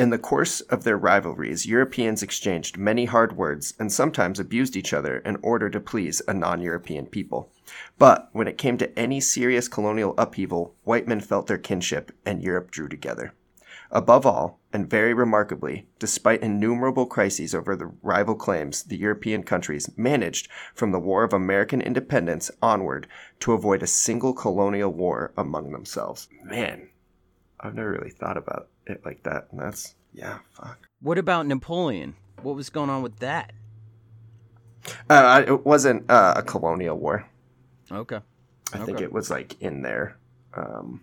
In 0.00 0.08
the 0.08 0.16
course 0.16 0.62
of 0.62 0.84
their 0.84 0.96
rivalries, 0.96 1.66
Europeans 1.66 2.22
exchanged 2.22 2.78
many 2.78 3.04
hard 3.04 3.36
words 3.36 3.74
and 3.78 3.92
sometimes 3.92 4.40
abused 4.40 4.74
each 4.74 4.94
other 4.94 5.18
in 5.18 5.36
order 5.42 5.68
to 5.68 5.78
please 5.78 6.22
a 6.26 6.32
non 6.32 6.62
European 6.62 7.04
people. 7.04 7.52
But 7.98 8.30
when 8.32 8.48
it 8.48 8.56
came 8.56 8.78
to 8.78 8.98
any 8.98 9.20
serious 9.20 9.68
colonial 9.68 10.14
upheaval, 10.16 10.74
white 10.84 11.06
men 11.06 11.20
felt 11.20 11.48
their 11.48 11.58
kinship 11.58 12.12
and 12.24 12.42
Europe 12.42 12.70
drew 12.70 12.88
together. 12.88 13.34
Above 13.90 14.24
all, 14.24 14.58
and 14.72 14.88
very 14.88 15.12
remarkably, 15.12 15.86
despite 15.98 16.40
innumerable 16.40 17.04
crises 17.04 17.54
over 17.54 17.76
the 17.76 17.92
rival 18.00 18.36
claims, 18.36 18.84
the 18.84 18.96
European 18.96 19.42
countries 19.42 19.90
managed 19.98 20.48
from 20.74 20.92
the 20.92 20.98
War 20.98 21.24
of 21.24 21.34
American 21.34 21.82
Independence 21.82 22.50
onward 22.62 23.06
to 23.40 23.52
avoid 23.52 23.82
a 23.82 23.86
single 23.86 24.32
colonial 24.32 24.90
war 24.90 25.34
among 25.36 25.72
themselves. 25.72 26.26
Man, 26.42 26.88
I've 27.62 27.74
never 27.74 27.92
really 27.92 28.08
thought 28.08 28.38
about 28.38 28.70
it 28.90 29.04
like 29.04 29.22
that. 29.24 29.48
And 29.50 29.60
that's, 29.60 29.94
yeah, 30.12 30.38
fuck. 30.52 30.88
What 31.00 31.18
about 31.18 31.46
Napoleon? 31.46 32.14
What 32.42 32.56
was 32.56 32.70
going 32.70 32.90
on 32.90 33.02
with 33.02 33.18
that? 33.20 33.52
Uh, 35.08 35.42
it 35.46 35.64
wasn't 35.66 36.10
uh, 36.10 36.34
a 36.36 36.42
colonial 36.42 36.98
war. 36.98 37.26
Okay. 37.92 38.20
I 38.72 38.78
think 38.78 39.00
it 39.00 39.12
was 39.12 39.30
like 39.30 39.60
in 39.60 39.82
there. 39.82 40.16
Um, 40.54 41.02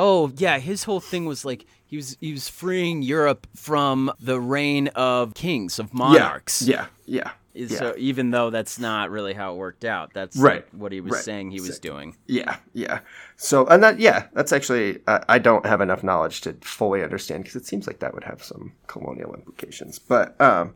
Oh 0.00 0.30
yeah, 0.36 0.60
his 0.60 0.84
whole 0.84 1.00
thing 1.00 1.24
was 1.26 1.44
like 1.44 1.66
he 1.84 1.96
was 1.96 2.16
he 2.20 2.32
was 2.32 2.48
freeing 2.48 3.02
Europe 3.02 3.48
from 3.56 4.12
the 4.20 4.40
reign 4.40 4.86
of 4.94 5.34
kings 5.34 5.80
of 5.80 5.92
monarchs. 5.92 6.62
Yeah, 6.62 6.86
yeah, 7.04 7.24
Is- 7.26 7.32
yeah. 7.66 7.78
So 7.78 7.94
even 7.98 8.30
though 8.30 8.50
that's 8.50 8.78
not 8.78 9.10
really 9.10 9.34
how 9.34 9.52
it 9.52 9.56
worked 9.56 9.84
out, 9.84 10.12
that's 10.14 10.36
Right, 10.36 10.56
like, 10.56 10.68
what 10.72 10.92
he 10.92 11.00
was 11.00 11.12
right. 11.12 11.24
saying 11.24 11.50
he 11.50 11.60
was 11.60 11.74
Sick. 11.74 11.82
doing. 11.82 12.16
Yeah, 12.26 12.56
yeah. 12.72 13.00
So, 13.36 13.66
and 13.66 13.82
that, 13.82 13.98
yeah, 13.98 14.26
that's 14.32 14.52
actually, 14.52 15.00
uh, 15.06 15.20
I 15.28 15.38
don't 15.38 15.66
have 15.66 15.80
enough 15.80 16.02
knowledge 16.02 16.40
to 16.42 16.54
fully 16.60 17.02
understand 17.02 17.44
because 17.44 17.56
it 17.56 17.66
seems 17.66 17.86
like 17.86 17.98
that 18.00 18.14
would 18.14 18.24
have 18.24 18.42
some 18.42 18.72
colonial 18.86 19.34
implications, 19.34 19.98
but 19.98 20.40
um, 20.40 20.74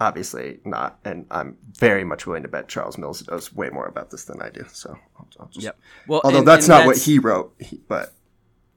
obviously 0.00 0.58
not. 0.64 0.98
And 1.04 1.26
I'm 1.30 1.56
very 1.78 2.04
much 2.04 2.26
willing 2.26 2.42
to 2.42 2.48
bet 2.48 2.68
Charles 2.68 2.98
Mills 2.98 3.26
knows 3.28 3.52
way 3.54 3.70
more 3.70 3.86
about 3.86 4.10
this 4.10 4.24
than 4.24 4.40
I 4.42 4.50
do. 4.50 4.64
So, 4.72 4.98
I'll, 5.18 5.28
I'll 5.40 5.46
just, 5.46 5.64
Yep. 5.64 5.78
Well, 6.06 6.20
although 6.24 6.38
and- 6.38 6.48
that's 6.48 6.68
and 6.68 6.78
not 6.78 6.86
what 6.86 6.98
he 6.98 7.18
wrote, 7.18 7.54
he, 7.58 7.80
but 7.88 8.12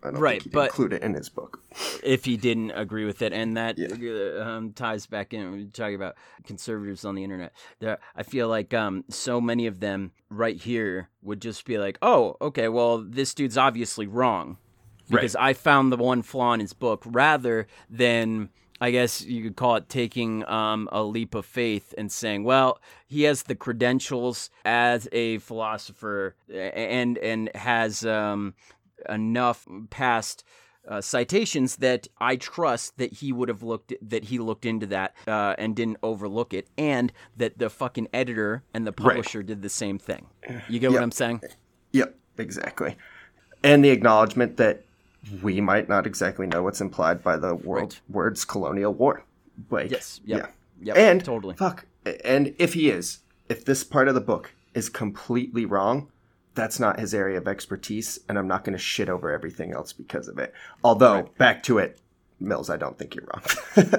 I 0.04 0.12
don't 0.12 0.20
Right, 0.20 0.42
think 0.42 0.44
he'd 0.46 0.54
but- 0.54 0.70
include 0.70 0.94
it 0.94 1.02
in 1.04 1.14
his 1.14 1.28
book. 1.30 1.62
if 2.04 2.26
he 2.26 2.38
didn't 2.38 2.72
agree 2.72 3.06
with 3.06 3.22
it, 3.22 3.34
and 3.34 3.58
that 3.58 3.78
Yeah. 3.78 3.88
uh, 4.40 4.44
um, 4.44 4.72
ties 4.74 5.06
back 5.06 5.34
in. 5.34 5.52
We're 5.52 5.66
talking 5.68 5.96
about 5.96 6.16
conservatives 6.46 7.04
on 7.06 7.16
the 7.16 7.24
internet. 7.24 7.52
There, 7.80 8.00
I 8.16 8.24
feel 8.24 8.48
like 8.48 8.74
um, 8.74 9.04
so 9.10 9.42
many 9.42 9.68
of 9.68 9.80
them 9.82 10.12
right 10.30 10.56
here 10.58 11.10
would 11.22 11.42
just 11.42 11.66
be 11.66 11.78
like, 11.78 11.98
"Oh, 12.02 12.38
okay, 12.42 12.70
well, 12.70 13.00
this 13.00 13.34
dude's 13.34 13.58
obviously 13.58 14.08
wrong," 14.08 14.58
because 15.10 15.36
I 15.36 15.54
found 15.54 15.92
the 15.92 15.98
one 15.98 16.22
flaw 16.22 16.54
in 16.54 16.60
his 16.60 16.74
book, 16.74 17.04
rather 17.06 17.68
than. 17.90 18.50
I 18.82 18.92
guess 18.92 19.22
you 19.26 19.44
could 19.44 19.58
call 19.58 19.76
it 19.76 19.90
taking 19.90 20.48
um, 20.48 20.88
a 20.94 21.04
leap 21.04 21.36
of 21.36 21.46
faith 21.46 21.94
and 21.98 22.10
saying, 22.10 22.46
"Well, 22.46 22.80
he 23.06 23.24
has 23.24 23.44
the 23.44 23.54
credentials 23.56 24.50
as 24.64 25.06
a 25.12 25.40
philosopher, 25.40 26.36
and 26.50 27.18
and 27.18 27.52
has 27.56 28.06
um, 28.06 28.54
enough 29.08 29.66
past 29.90 30.44
uh, 30.88 31.02
citations 31.02 31.76
that 31.78 32.08
I 32.20 32.36
trust 32.36 32.98
that 32.98 33.14
he 33.14 33.32
would 33.32 33.48
have 33.50 33.62
looked 33.62 33.94
that 34.02 34.24
he 34.26 34.40
looked 34.40 34.66
into 34.66 34.88
that 34.88 35.14
uh, 35.28 35.54
and 35.58 35.76
didn't 35.76 35.98
overlook 36.02 36.54
it, 36.54 36.68
and 36.78 37.12
that 37.38 37.58
the 37.60 37.70
fucking 37.70 38.08
editor 38.14 38.64
and 38.74 38.88
the 38.88 38.92
publisher 38.94 39.44
did 39.44 39.62
the 39.62 39.70
same 39.70 40.00
thing. 40.00 40.28
You 40.68 40.80
get 40.80 40.92
what 40.92 41.04
I'm 41.04 41.12
saying? 41.12 41.42
Yep, 41.92 42.16
exactly. 42.38 42.96
And 43.64 43.84
the 43.84 43.90
acknowledgement 43.90 44.58
that 44.58 44.84
we 45.44 45.60
might 45.60 45.90
not 45.90 46.08
exactly 46.08 46.48
know 46.48 46.64
what's 46.64 46.80
implied 46.82 47.22
by 47.22 47.36
the 47.38 47.54
world 47.56 48.00
Right. 48.08 48.16
words 48.16 48.46
colonial 48.46 48.94
war. 48.94 49.24
Like, 49.70 49.92
Yes. 49.92 50.22
Yep. 50.24 50.40
yeah. 50.82 50.94
Yep. 50.94 50.98
and 50.98 51.26
totally. 51.26 51.56
fuck. 51.56 51.86
And 52.24 52.56
if 52.58 52.74
he 52.74 52.90
is, 52.90 53.20
if 53.50 53.66
this 53.66 53.84
part 53.84 54.08
of 54.08 54.16
the 54.16 54.22
book 54.22 54.54
is 54.74 54.88
completely 54.88 55.66
wrong, 55.66 56.10
that's 56.60 56.80
not 56.80 57.00
his 57.00 57.14
area 57.14 57.38
of 57.38 57.48
expertise, 57.48 58.20
and 58.28 58.38
I'm 58.38 58.48
not 58.48 58.64
going 58.64 58.74
to 58.78 58.80
shit 58.84 59.10
over 59.10 59.32
everything 59.32 59.72
else 59.74 59.94
because 59.94 60.28
of 60.28 60.38
it. 60.38 60.54
Although, 60.84 61.30
back 61.38 61.64
to 61.64 61.78
it, 61.78 62.00
Mills, 62.40 62.70
I 62.70 62.78
don't 62.78 62.98
think 62.98 63.16
you're 63.16 63.26
wrong. 63.32 63.44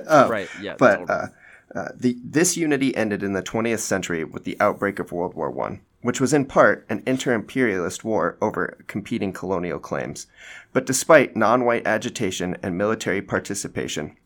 Um, 0.06 0.30
Right. 0.30 0.48
Yeah. 0.60 0.76
but 0.78 0.96
totally. 1.06 1.18
uh, 1.18 1.78
uh, 1.78 1.88
the 1.96 2.16
this 2.24 2.56
unity 2.56 2.94
ended 2.96 3.22
in 3.22 3.32
the 3.32 3.42
20th 3.42 3.78
century 3.80 4.24
with 4.24 4.44
the 4.44 4.56
outbreak 4.60 4.98
of 4.98 5.12
World 5.12 5.34
War 5.34 5.50
One, 5.50 5.80
which 6.02 6.20
was 6.20 6.32
in 6.32 6.44
part 6.46 6.84
an 6.90 7.02
inter-imperialist 7.06 8.04
war 8.04 8.36
over 8.42 8.76
competing 8.88 9.32
colonial 9.32 9.78
claims. 9.78 10.26
But 10.72 10.84
despite 10.86 11.36
non-white 11.36 11.86
agitation 11.86 12.56
and 12.62 12.76
military 12.76 13.22
participation, 13.22 14.16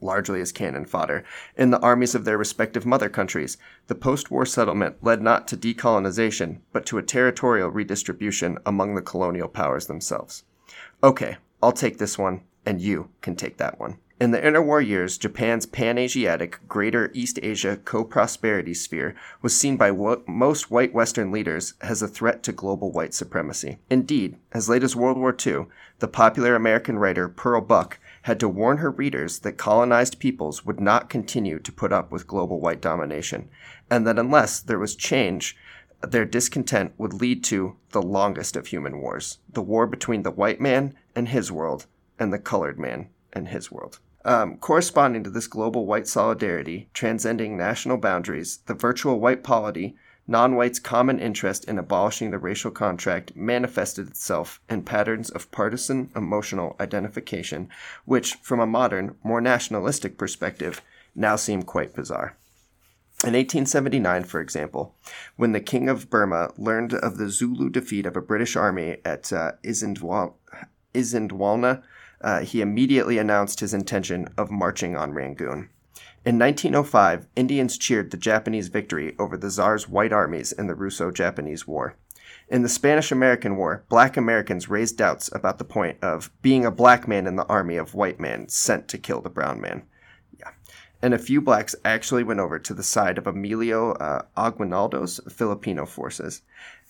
largely 0.00 0.40
as 0.40 0.52
cannon 0.52 0.84
fodder, 0.84 1.24
in 1.56 1.70
the 1.70 1.80
armies 1.80 2.14
of 2.14 2.24
their 2.24 2.38
respective 2.38 2.84
mother 2.84 3.08
countries, 3.08 3.56
the 3.86 3.94
post-war 3.94 4.44
settlement 4.44 4.96
led 5.02 5.22
not 5.22 5.46
to 5.48 5.56
decolonization, 5.56 6.58
but 6.72 6.84
to 6.86 6.98
a 6.98 7.02
territorial 7.02 7.70
redistribution 7.70 8.58
among 8.66 8.94
the 8.94 9.02
colonial 9.02 9.48
powers 9.48 9.86
themselves. 9.86 10.44
Okay, 11.02 11.36
I'll 11.62 11.72
take 11.72 11.98
this 11.98 12.18
one, 12.18 12.42
and 12.66 12.80
you 12.80 13.10
can 13.20 13.36
take 13.36 13.56
that 13.58 13.78
one. 13.78 13.98
In 14.20 14.32
the 14.32 14.40
interwar 14.40 14.84
years, 14.84 15.16
Japan's 15.16 15.64
Pan 15.64 15.96
Asiatic 15.96 16.58
Greater 16.66 17.12
East 17.14 17.38
Asia 17.40 17.76
co 17.76 18.02
prosperity 18.02 18.74
sphere 18.74 19.14
was 19.42 19.56
seen 19.56 19.76
by 19.76 19.92
wo- 19.92 20.24
most 20.26 20.72
white 20.72 20.92
Western 20.92 21.30
leaders 21.30 21.74
as 21.80 22.02
a 22.02 22.08
threat 22.08 22.42
to 22.42 22.52
global 22.52 22.90
white 22.90 23.14
supremacy. 23.14 23.78
Indeed, 23.88 24.36
as 24.50 24.68
late 24.68 24.82
as 24.82 24.96
World 24.96 25.18
War 25.18 25.36
II, 25.46 25.66
the 26.00 26.08
popular 26.08 26.56
American 26.56 26.98
writer 26.98 27.28
Pearl 27.28 27.60
Buck 27.60 28.00
had 28.28 28.38
to 28.38 28.46
warn 28.46 28.76
her 28.76 28.90
readers 28.90 29.38
that 29.38 29.56
colonized 29.56 30.18
peoples 30.18 30.62
would 30.62 30.78
not 30.78 31.08
continue 31.08 31.58
to 31.58 31.72
put 31.72 31.94
up 31.94 32.12
with 32.12 32.26
global 32.26 32.60
white 32.60 32.82
domination, 32.82 33.48
and 33.88 34.06
that 34.06 34.18
unless 34.18 34.60
there 34.60 34.78
was 34.78 34.94
change, 34.94 35.56
their 36.02 36.26
discontent 36.26 36.92
would 36.98 37.14
lead 37.14 37.42
to 37.42 37.74
the 37.92 38.02
longest 38.02 38.54
of 38.54 38.66
human 38.66 39.00
wars 39.00 39.38
the 39.50 39.62
war 39.62 39.86
between 39.86 40.24
the 40.24 40.30
white 40.30 40.60
man 40.60 40.94
and 41.16 41.30
his 41.30 41.50
world, 41.50 41.86
and 42.18 42.30
the 42.30 42.38
colored 42.38 42.78
man 42.78 43.08
and 43.32 43.48
his 43.48 43.72
world. 43.72 43.98
Um, 44.26 44.58
corresponding 44.58 45.24
to 45.24 45.30
this 45.30 45.46
global 45.46 45.86
white 45.86 46.06
solidarity, 46.06 46.90
transcending 46.92 47.56
national 47.56 47.96
boundaries, 47.96 48.58
the 48.66 48.74
virtual 48.74 49.18
white 49.20 49.42
polity, 49.42 49.96
non 50.28 50.54
whites' 50.54 50.78
common 50.78 51.18
interest 51.18 51.64
in 51.64 51.78
abolishing 51.78 52.30
the 52.30 52.38
racial 52.38 52.70
contract 52.70 53.34
manifested 53.34 54.06
itself 54.06 54.60
in 54.68 54.82
patterns 54.82 55.30
of 55.30 55.50
partisan 55.50 56.10
emotional 56.14 56.76
identification, 56.78 57.68
which, 58.04 58.34
from 58.34 58.60
a 58.60 58.66
modern, 58.66 59.16
more 59.24 59.40
nationalistic 59.40 60.18
perspective, 60.18 60.82
now 61.14 61.34
seem 61.34 61.62
quite 61.62 61.94
bizarre. 61.94 62.36
In 63.24 63.32
1879, 63.32 64.22
for 64.24 64.40
example, 64.40 64.94
when 65.36 65.50
the 65.50 65.60
King 65.60 65.88
of 65.88 66.08
Burma 66.08 66.52
learned 66.56 66.94
of 66.94 67.16
the 67.16 67.28
Zulu 67.28 67.68
defeat 67.68 68.06
of 68.06 68.16
a 68.16 68.20
British 68.20 68.54
army 68.54 68.98
at 69.04 69.32
uh, 69.32 69.52
uh, 72.20 72.40
he 72.40 72.60
immediately 72.60 73.18
announced 73.18 73.60
his 73.60 73.74
intention 73.74 74.28
of 74.36 74.52
marching 74.52 74.96
on 74.96 75.12
Rangoon. 75.12 75.68
In 76.28 76.38
1905, 76.38 77.26
Indians 77.36 77.78
cheered 77.78 78.10
the 78.10 78.18
Japanese 78.18 78.68
victory 78.68 79.16
over 79.18 79.34
the 79.38 79.48
Tsar's 79.48 79.88
white 79.88 80.12
armies 80.12 80.52
in 80.52 80.66
the 80.66 80.74
Russo 80.74 81.10
Japanese 81.10 81.66
War. 81.66 81.96
In 82.50 82.60
the 82.60 82.68
Spanish 82.68 83.10
American 83.10 83.56
War, 83.56 83.86
black 83.88 84.14
Americans 84.18 84.68
raised 84.68 84.98
doubts 84.98 85.30
about 85.32 85.56
the 85.56 85.64
point 85.64 85.96
of 86.02 86.30
being 86.42 86.66
a 86.66 86.70
black 86.70 87.08
man 87.08 87.26
in 87.26 87.36
the 87.36 87.46
army 87.46 87.78
of 87.78 87.94
white 87.94 88.20
men 88.20 88.46
sent 88.50 88.88
to 88.88 88.98
kill 88.98 89.22
the 89.22 89.30
brown 89.30 89.58
man 89.58 89.84
and 91.00 91.14
a 91.14 91.18
few 91.18 91.40
blacks 91.40 91.76
actually 91.84 92.24
went 92.24 92.40
over 92.40 92.58
to 92.58 92.74
the 92.74 92.82
side 92.82 93.18
of 93.18 93.26
Emilio 93.26 93.92
uh, 93.92 94.22
Aguinaldo's 94.36 95.20
Filipino 95.30 95.86
forces. 95.86 96.42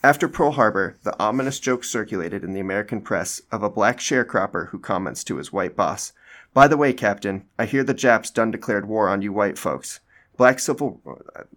After 0.02 0.28
Pearl 0.28 0.52
Harbor, 0.52 0.96
the 1.02 1.18
ominous 1.20 1.60
joke 1.60 1.84
circulated 1.84 2.42
in 2.42 2.54
the 2.54 2.60
American 2.60 3.02
press 3.02 3.42
of 3.52 3.62
a 3.62 3.70
black 3.70 3.98
sharecropper 3.98 4.68
who 4.68 4.78
comments 4.78 5.24
to 5.24 5.36
his 5.36 5.52
white 5.52 5.76
boss, 5.76 6.12
By 6.58 6.66
the 6.66 6.76
way, 6.76 6.92
Captain, 6.92 7.44
I 7.56 7.66
hear 7.66 7.84
the 7.84 7.94
Japs 7.94 8.30
done 8.30 8.50
declared 8.50 8.88
war 8.88 9.08
on 9.08 9.22
you 9.22 9.32
white 9.32 9.56
folks. 9.56 10.00
Black 10.36 10.58
civil, 10.58 11.00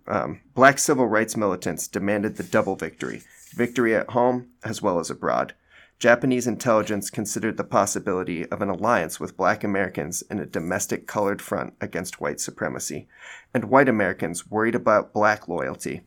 um, 0.05 0.41
black 0.53 0.77
civil 0.77 1.07
rights 1.07 1.35
militants 1.35 1.87
demanded 1.87 2.35
the 2.35 2.43
double 2.43 2.75
victory, 2.75 3.23
victory 3.55 3.95
at 3.95 4.11
home 4.11 4.49
as 4.63 4.83
well 4.83 4.99
as 4.99 5.09
abroad. 5.09 5.55
Japanese 5.97 6.45
intelligence 6.45 7.09
considered 7.09 7.57
the 7.57 7.63
possibility 7.63 8.47
of 8.51 8.61
an 8.61 8.69
alliance 8.69 9.19
with 9.19 9.35
black 9.35 9.63
Americans 9.63 10.21
in 10.29 10.37
a 10.37 10.45
domestic 10.45 11.07
colored 11.07 11.41
front 11.41 11.73
against 11.81 12.21
white 12.21 12.39
supremacy, 12.39 13.07
and 13.55 13.71
white 13.71 13.89
Americans 13.89 14.51
worried 14.51 14.75
about 14.75 15.13
black 15.13 15.47
loyalty. 15.47 16.01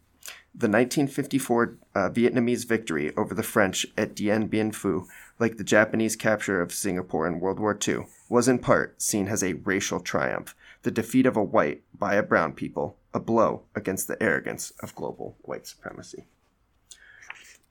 The 0.54 0.68
1954 0.68 1.78
uh, 1.96 2.11
Vietnamese 2.11 2.64
victory 2.64 3.12
over 3.16 3.35
the 3.35 3.42
French 3.42 3.87
at 3.98 4.14
Dien 4.14 4.46
Bien 4.46 4.70
Phu, 4.70 5.09
like 5.40 5.57
the 5.57 5.64
Japanese 5.64 6.14
capture 6.14 6.61
of 6.61 6.72
Singapore 6.72 7.26
in 7.26 7.40
World 7.40 7.59
War 7.59 7.76
II, 7.76 8.07
was 8.34 8.48
in 8.48 8.58
part 8.58 9.00
seen 9.00 9.28
as 9.28 9.44
a 9.44 9.52
racial 9.52 10.00
triumph, 10.00 10.56
the 10.82 10.90
defeat 10.90 11.24
of 11.24 11.36
a 11.36 11.42
white 11.42 11.84
by 11.96 12.16
a 12.16 12.22
brown 12.22 12.52
people, 12.52 12.96
a 13.14 13.20
blow 13.20 13.62
against 13.76 14.08
the 14.08 14.20
arrogance 14.20 14.72
of 14.80 14.92
global 14.96 15.36
white 15.42 15.68
supremacy. 15.68 16.24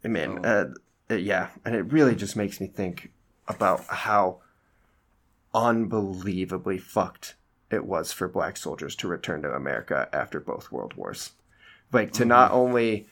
And 0.06 0.14
man, 0.14 0.40
Oh. 0.42 0.50
uh, 0.50 0.74
uh, 1.12 1.16
yeah, 1.16 1.50
and 1.66 1.76
it 1.76 1.92
really 1.92 2.16
just 2.16 2.38
makes 2.38 2.62
me 2.62 2.68
think 2.68 3.12
about 3.46 3.84
how 3.88 4.40
unbelievably 5.54 6.78
fucked 6.78 7.36
it 7.70 7.84
was 7.86 8.14
for 8.14 8.30
black 8.30 8.56
soldiers 8.56 8.96
to 8.96 9.08
return 9.10 9.42
to 9.42 9.52
America 9.54 10.08
after 10.14 10.40
both 10.40 10.72
world 10.72 10.94
wars. 10.94 11.32
Like 11.92 12.14
to 12.14 12.24
not 12.24 12.52
only 12.54 13.10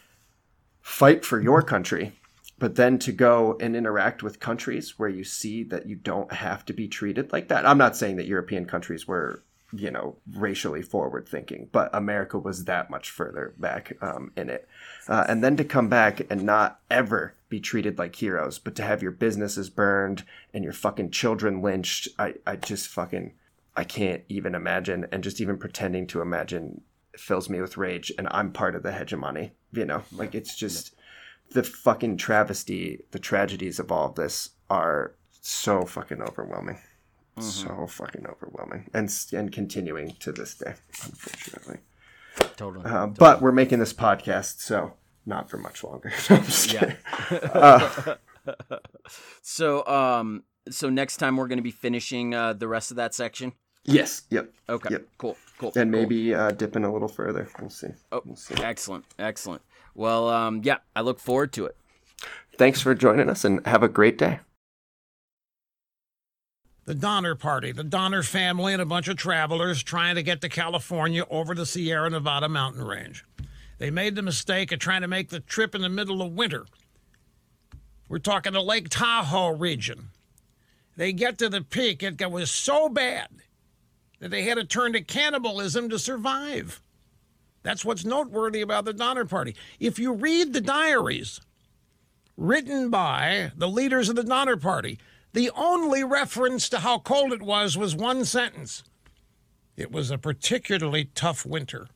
fight 0.82 1.26
for 1.26 1.42
your 1.42 1.62
country, 1.62 2.14
but 2.62 2.76
then 2.76 3.00
to 3.00 3.12
go 3.12 3.58
and 3.60 3.76
interact 3.76 4.22
with 4.22 4.40
countries 4.40 5.00
where 5.00 5.10
you 5.10 5.24
see 5.24 5.64
that 5.64 5.88
you 5.88 5.96
don't 5.96 6.32
have 6.32 6.64
to 6.64 6.74
be 6.74 6.88
treated 6.88 7.34
like 7.34 7.48
that. 7.48 7.66
I'm 7.66 7.80
not 7.80 7.96
saying 7.96 8.18
that 8.18 8.28
European 8.28 8.68
countries 8.68 9.08
were, 9.08 9.42
you 9.74 9.90
know, 9.90 10.18
racially 10.32 10.84
forward 10.84 11.28
thinking, 11.28 11.70
but 11.72 11.90
America 11.92 12.38
was 12.38 12.66
that 12.66 12.92
much 12.92 13.10
further 13.10 13.56
back 13.58 13.98
um, 14.00 14.32
in 14.38 14.48
it. 14.52 14.68
Uh, 15.08 15.26
and 15.28 15.44
then 15.44 15.58
to 15.58 15.64
come 15.64 15.90
back 15.90 16.22
and 16.30 16.44
not 16.44 16.80
ever 16.92 17.34
be 17.50 17.60
treated 17.60 17.98
like 17.98 18.16
heroes, 18.16 18.60
but 18.60 18.76
to 18.76 18.84
have 18.84 19.02
your 19.02 19.12
businesses 19.12 19.72
burned 19.72 20.24
and 20.54 20.64
your 20.64 20.72
fucking 20.72 21.10
children 21.10 21.64
lynched. 21.64 22.10
I, 22.20 22.36
I 22.46 22.58
just 22.58 22.90
fucking, 22.90 23.34
I 23.76 23.86
can't 23.86 24.22
even 24.30 24.54
imagine. 24.54 25.08
And 25.12 25.24
just 25.24 25.42
even 25.42 25.58
pretending 25.58 26.06
to 26.08 26.22
imagine 26.22 26.82
fills 27.18 27.50
me 27.50 27.60
with 27.60 27.76
rage. 27.76 28.12
And 28.20 28.28
I'm 28.30 28.52
part 28.52 28.76
of 28.76 28.84
the 28.84 28.92
hegemony, 28.92 29.54
you 29.74 29.86
know, 29.86 30.04
like 30.12 30.36
it's 30.36 30.56
just 30.56 30.94
the 31.54 31.64
fucking 31.64 32.18
travesty, 32.18 33.04
the 33.12 33.20
tragedies 33.20 33.80
of 33.80 33.92
all 33.92 34.08
of 34.10 34.16
this 34.16 34.50
are 34.70 35.16
so 35.42 35.84
fucking 35.86 36.22
overwhelming. 36.22 36.80
So 37.40 37.88
fucking 37.88 38.26
overwhelming, 38.28 38.90
and 38.94 39.10
and 39.34 39.52
continuing 39.52 40.16
to 40.20 40.32
this 40.32 40.54
day, 40.54 40.76
unfortunately. 41.04 41.78
Totally. 42.56 42.86
Uh, 42.86 43.08
but 43.08 43.42
we're 43.42 43.52
making 43.54 43.80
this 43.80 43.94
podcast, 43.94 44.60
so 44.60 44.94
not 45.26 45.50
for 45.50 45.58
much 45.58 45.84
longer. 45.84 46.12
Yeah. 46.68 46.96
Uh, 48.44 48.76
so, 49.42 49.86
um, 49.88 50.44
so 50.70 50.90
next 50.90 51.18
time 51.18 51.38
we're 51.38 51.48
going 51.48 51.58
to 51.60 51.64
be 51.64 51.72
finishing 51.72 52.34
uh, 52.34 52.54
the 52.54 52.68
rest 52.68 52.92
of 52.92 52.98
that 52.98 53.14
section. 53.14 53.54
yes. 53.86 54.24
Yep. 54.30 54.52
Okay. 54.70 54.90
Yep. 54.92 55.08
Cool. 55.18 55.38
Cool. 55.58 55.72
And 55.76 55.92
cool. 55.92 56.02
maybe 56.02 56.34
uh, 56.34 56.52
dipping 56.52 56.84
a 56.84 56.92
little 56.92 57.08
further. 57.08 57.48
We'll 57.60 57.70
see. 57.70 57.88
Oh, 58.12 58.22
We'll 58.26 58.36
see. 58.36 58.56
excellent. 58.64 59.06
Excellent. 59.20 59.62
Well, 59.96 60.30
um, 60.30 60.62
yeah, 60.64 60.78
I 60.96 61.02
look 61.02 61.20
forward 61.20 61.52
to 61.54 61.66
it. 61.66 61.76
Thanks 62.58 62.82
for 62.82 62.94
joining 62.94 63.30
us, 63.30 63.44
and 63.44 63.66
have 63.66 63.84
a 63.84 63.88
great 63.88 64.18
day. 64.18 64.40
the 66.86 66.96
Donner 66.96 67.36
Party, 67.36 67.72
the 67.72 67.84
Donner 67.84 68.24
family, 68.24 68.74
and 68.74 68.82
a 68.82 68.86
bunch 68.86 69.08
of 69.08 69.16
travelers 69.16 69.82
trying 69.82 70.16
to 70.16 70.24
get 70.24 70.42
to 70.42 70.50
California 70.50 71.24
over 71.30 71.56
the 71.56 71.66
Sierra 71.66 72.10
Nevada 72.10 72.50
mountain 72.50 72.84
range. 72.84 73.24
They 73.78 73.90
made 73.90 74.16
the 74.16 74.22
mistake 74.22 74.72
of 74.72 74.80
trying 74.80 75.02
to 75.02 75.08
make 75.08 75.30
the 75.30 75.40
trip 75.40 75.74
in 75.74 75.82
the 75.82 75.90
middle 75.90 76.22
of 76.22 76.34
winter. 76.34 76.66
We're 78.10 78.20
talking 78.20 78.54
the 78.54 78.62
Lake 78.62 78.90
Tahoe 78.90 79.56
region. 79.56 80.10
They 80.98 81.14
get 81.14 81.38
to 81.38 81.50
the 81.50 81.62
peak, 81.62 82.04
it 82.04 82.30
was 82.30 82.52
so 82.52 82.90
bad 82.90 83.30
that 84.20 84.30
they 84.30 84.44
had 84.44 84.56
to 84.56 84.66
turn 84.66 84.94
to 84.94 85.02
cannibalism 85.02 85.90
to 85.90 85.98
survive. 85.98 86.82
That's 87.64 87.86
what's 87.86 88.06
noteworthy 88.06 88.62
about 88.62 88.86
the 88.86 88.94
Donner 88.94 89.26
Party. 89.26 89.56
If 89.80 90.00
you 90.00 90.14
read 90.14 90.54
the 90.54 90.62
diaries, 90.62 91.40
written 92.42 92.90
by 92.90 93.52
the 93.56 93.68
leaders 93.68 94.10
of 94.10 94.16
the 94.16 94.24
Donner 94.24 94.58
Party. 94.58 95.00
The 95.34 95.52
only 95.56 96.04
reference 96.04 96.68
to 96.70 96.80
how 96.80 97.00
cold 97.00 97.32
it 97.32 97.42
was 97.42 97.78
was 97.78 97.96
one 97.96 98.26
sentence. 98.26 98.84
It 99.78 99.92
was 99.92 100.12
a 100.12 100.18
particularly 100.18 101.06
tough 101.16 101.46
winter. 101.46 101.88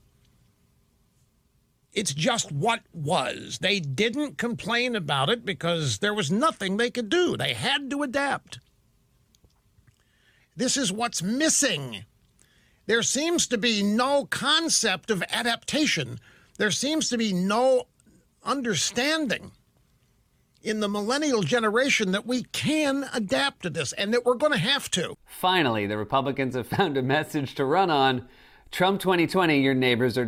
It's 1.94 2.14
just 2.14 2.52
what 2.52 2.82
was. 2.94 3.60
They 3.60 3.80
didn't 3.80 4.38
complain 4.38 4.96
about 4.96 5.30
it 5.30 5.46
because 5.46 6.00
there 6.00 6.14
was 6.14 6.32
nothing 6.32 6.78
they 6.78 6.92
could 6.92 7.10
do. 7.10 7.36
They 7.36 7.54
had 7.54 7.90
to 7.90 8.04
adapt. 8.04 8.60
This 10.56 10.78
is 10.78 10.92
what's 10.92 11.24
missing. 11.24 12.06
There 12.88 13.04
seems 13.04 13.48
to 13.48 13.58
be 13.58 13.82
no 13.82 14.26
concept 14.26 15.10
of 15.10 15.24
adaptation. 15.30 16.20
There 16.58 16.72
seems 16.72 17.10
to 17.10 17.18
be 17.18 17.34
no 17.34 17.88
understanding 18.44 19.52
in 20.62 20.80
the 20.80 20.88
millennial 20.88 21.42
generation 21.44 22.12
that 22.12 22.26
we 22.26 22.44
can 22.52 23.10
adapt 23.14 23.64
to 23.64 23.70
this 23.70 23.92
and 23.94 24.14
that 24.14 24.26
we're 24.26 24.36
going 24.36 24.52
to 24.52 24.58
have 24.58 24.90
to. 24.92 25.16
Finally, 25.26 25.88
the 25.88 25.98
Republicans 25.98 26.56
have 26.56 26.68
found 26.68 26.98
a 26.98 27.02
message 27.02 27.56
to 27.56 27.66
run 27.66 27.90
on. 27.90 28.28
Trump 28.72 29.00
2020, 29.00 29.60
your 29.60 29.74
neighbors 29.74 30.18
are 30.18 30.24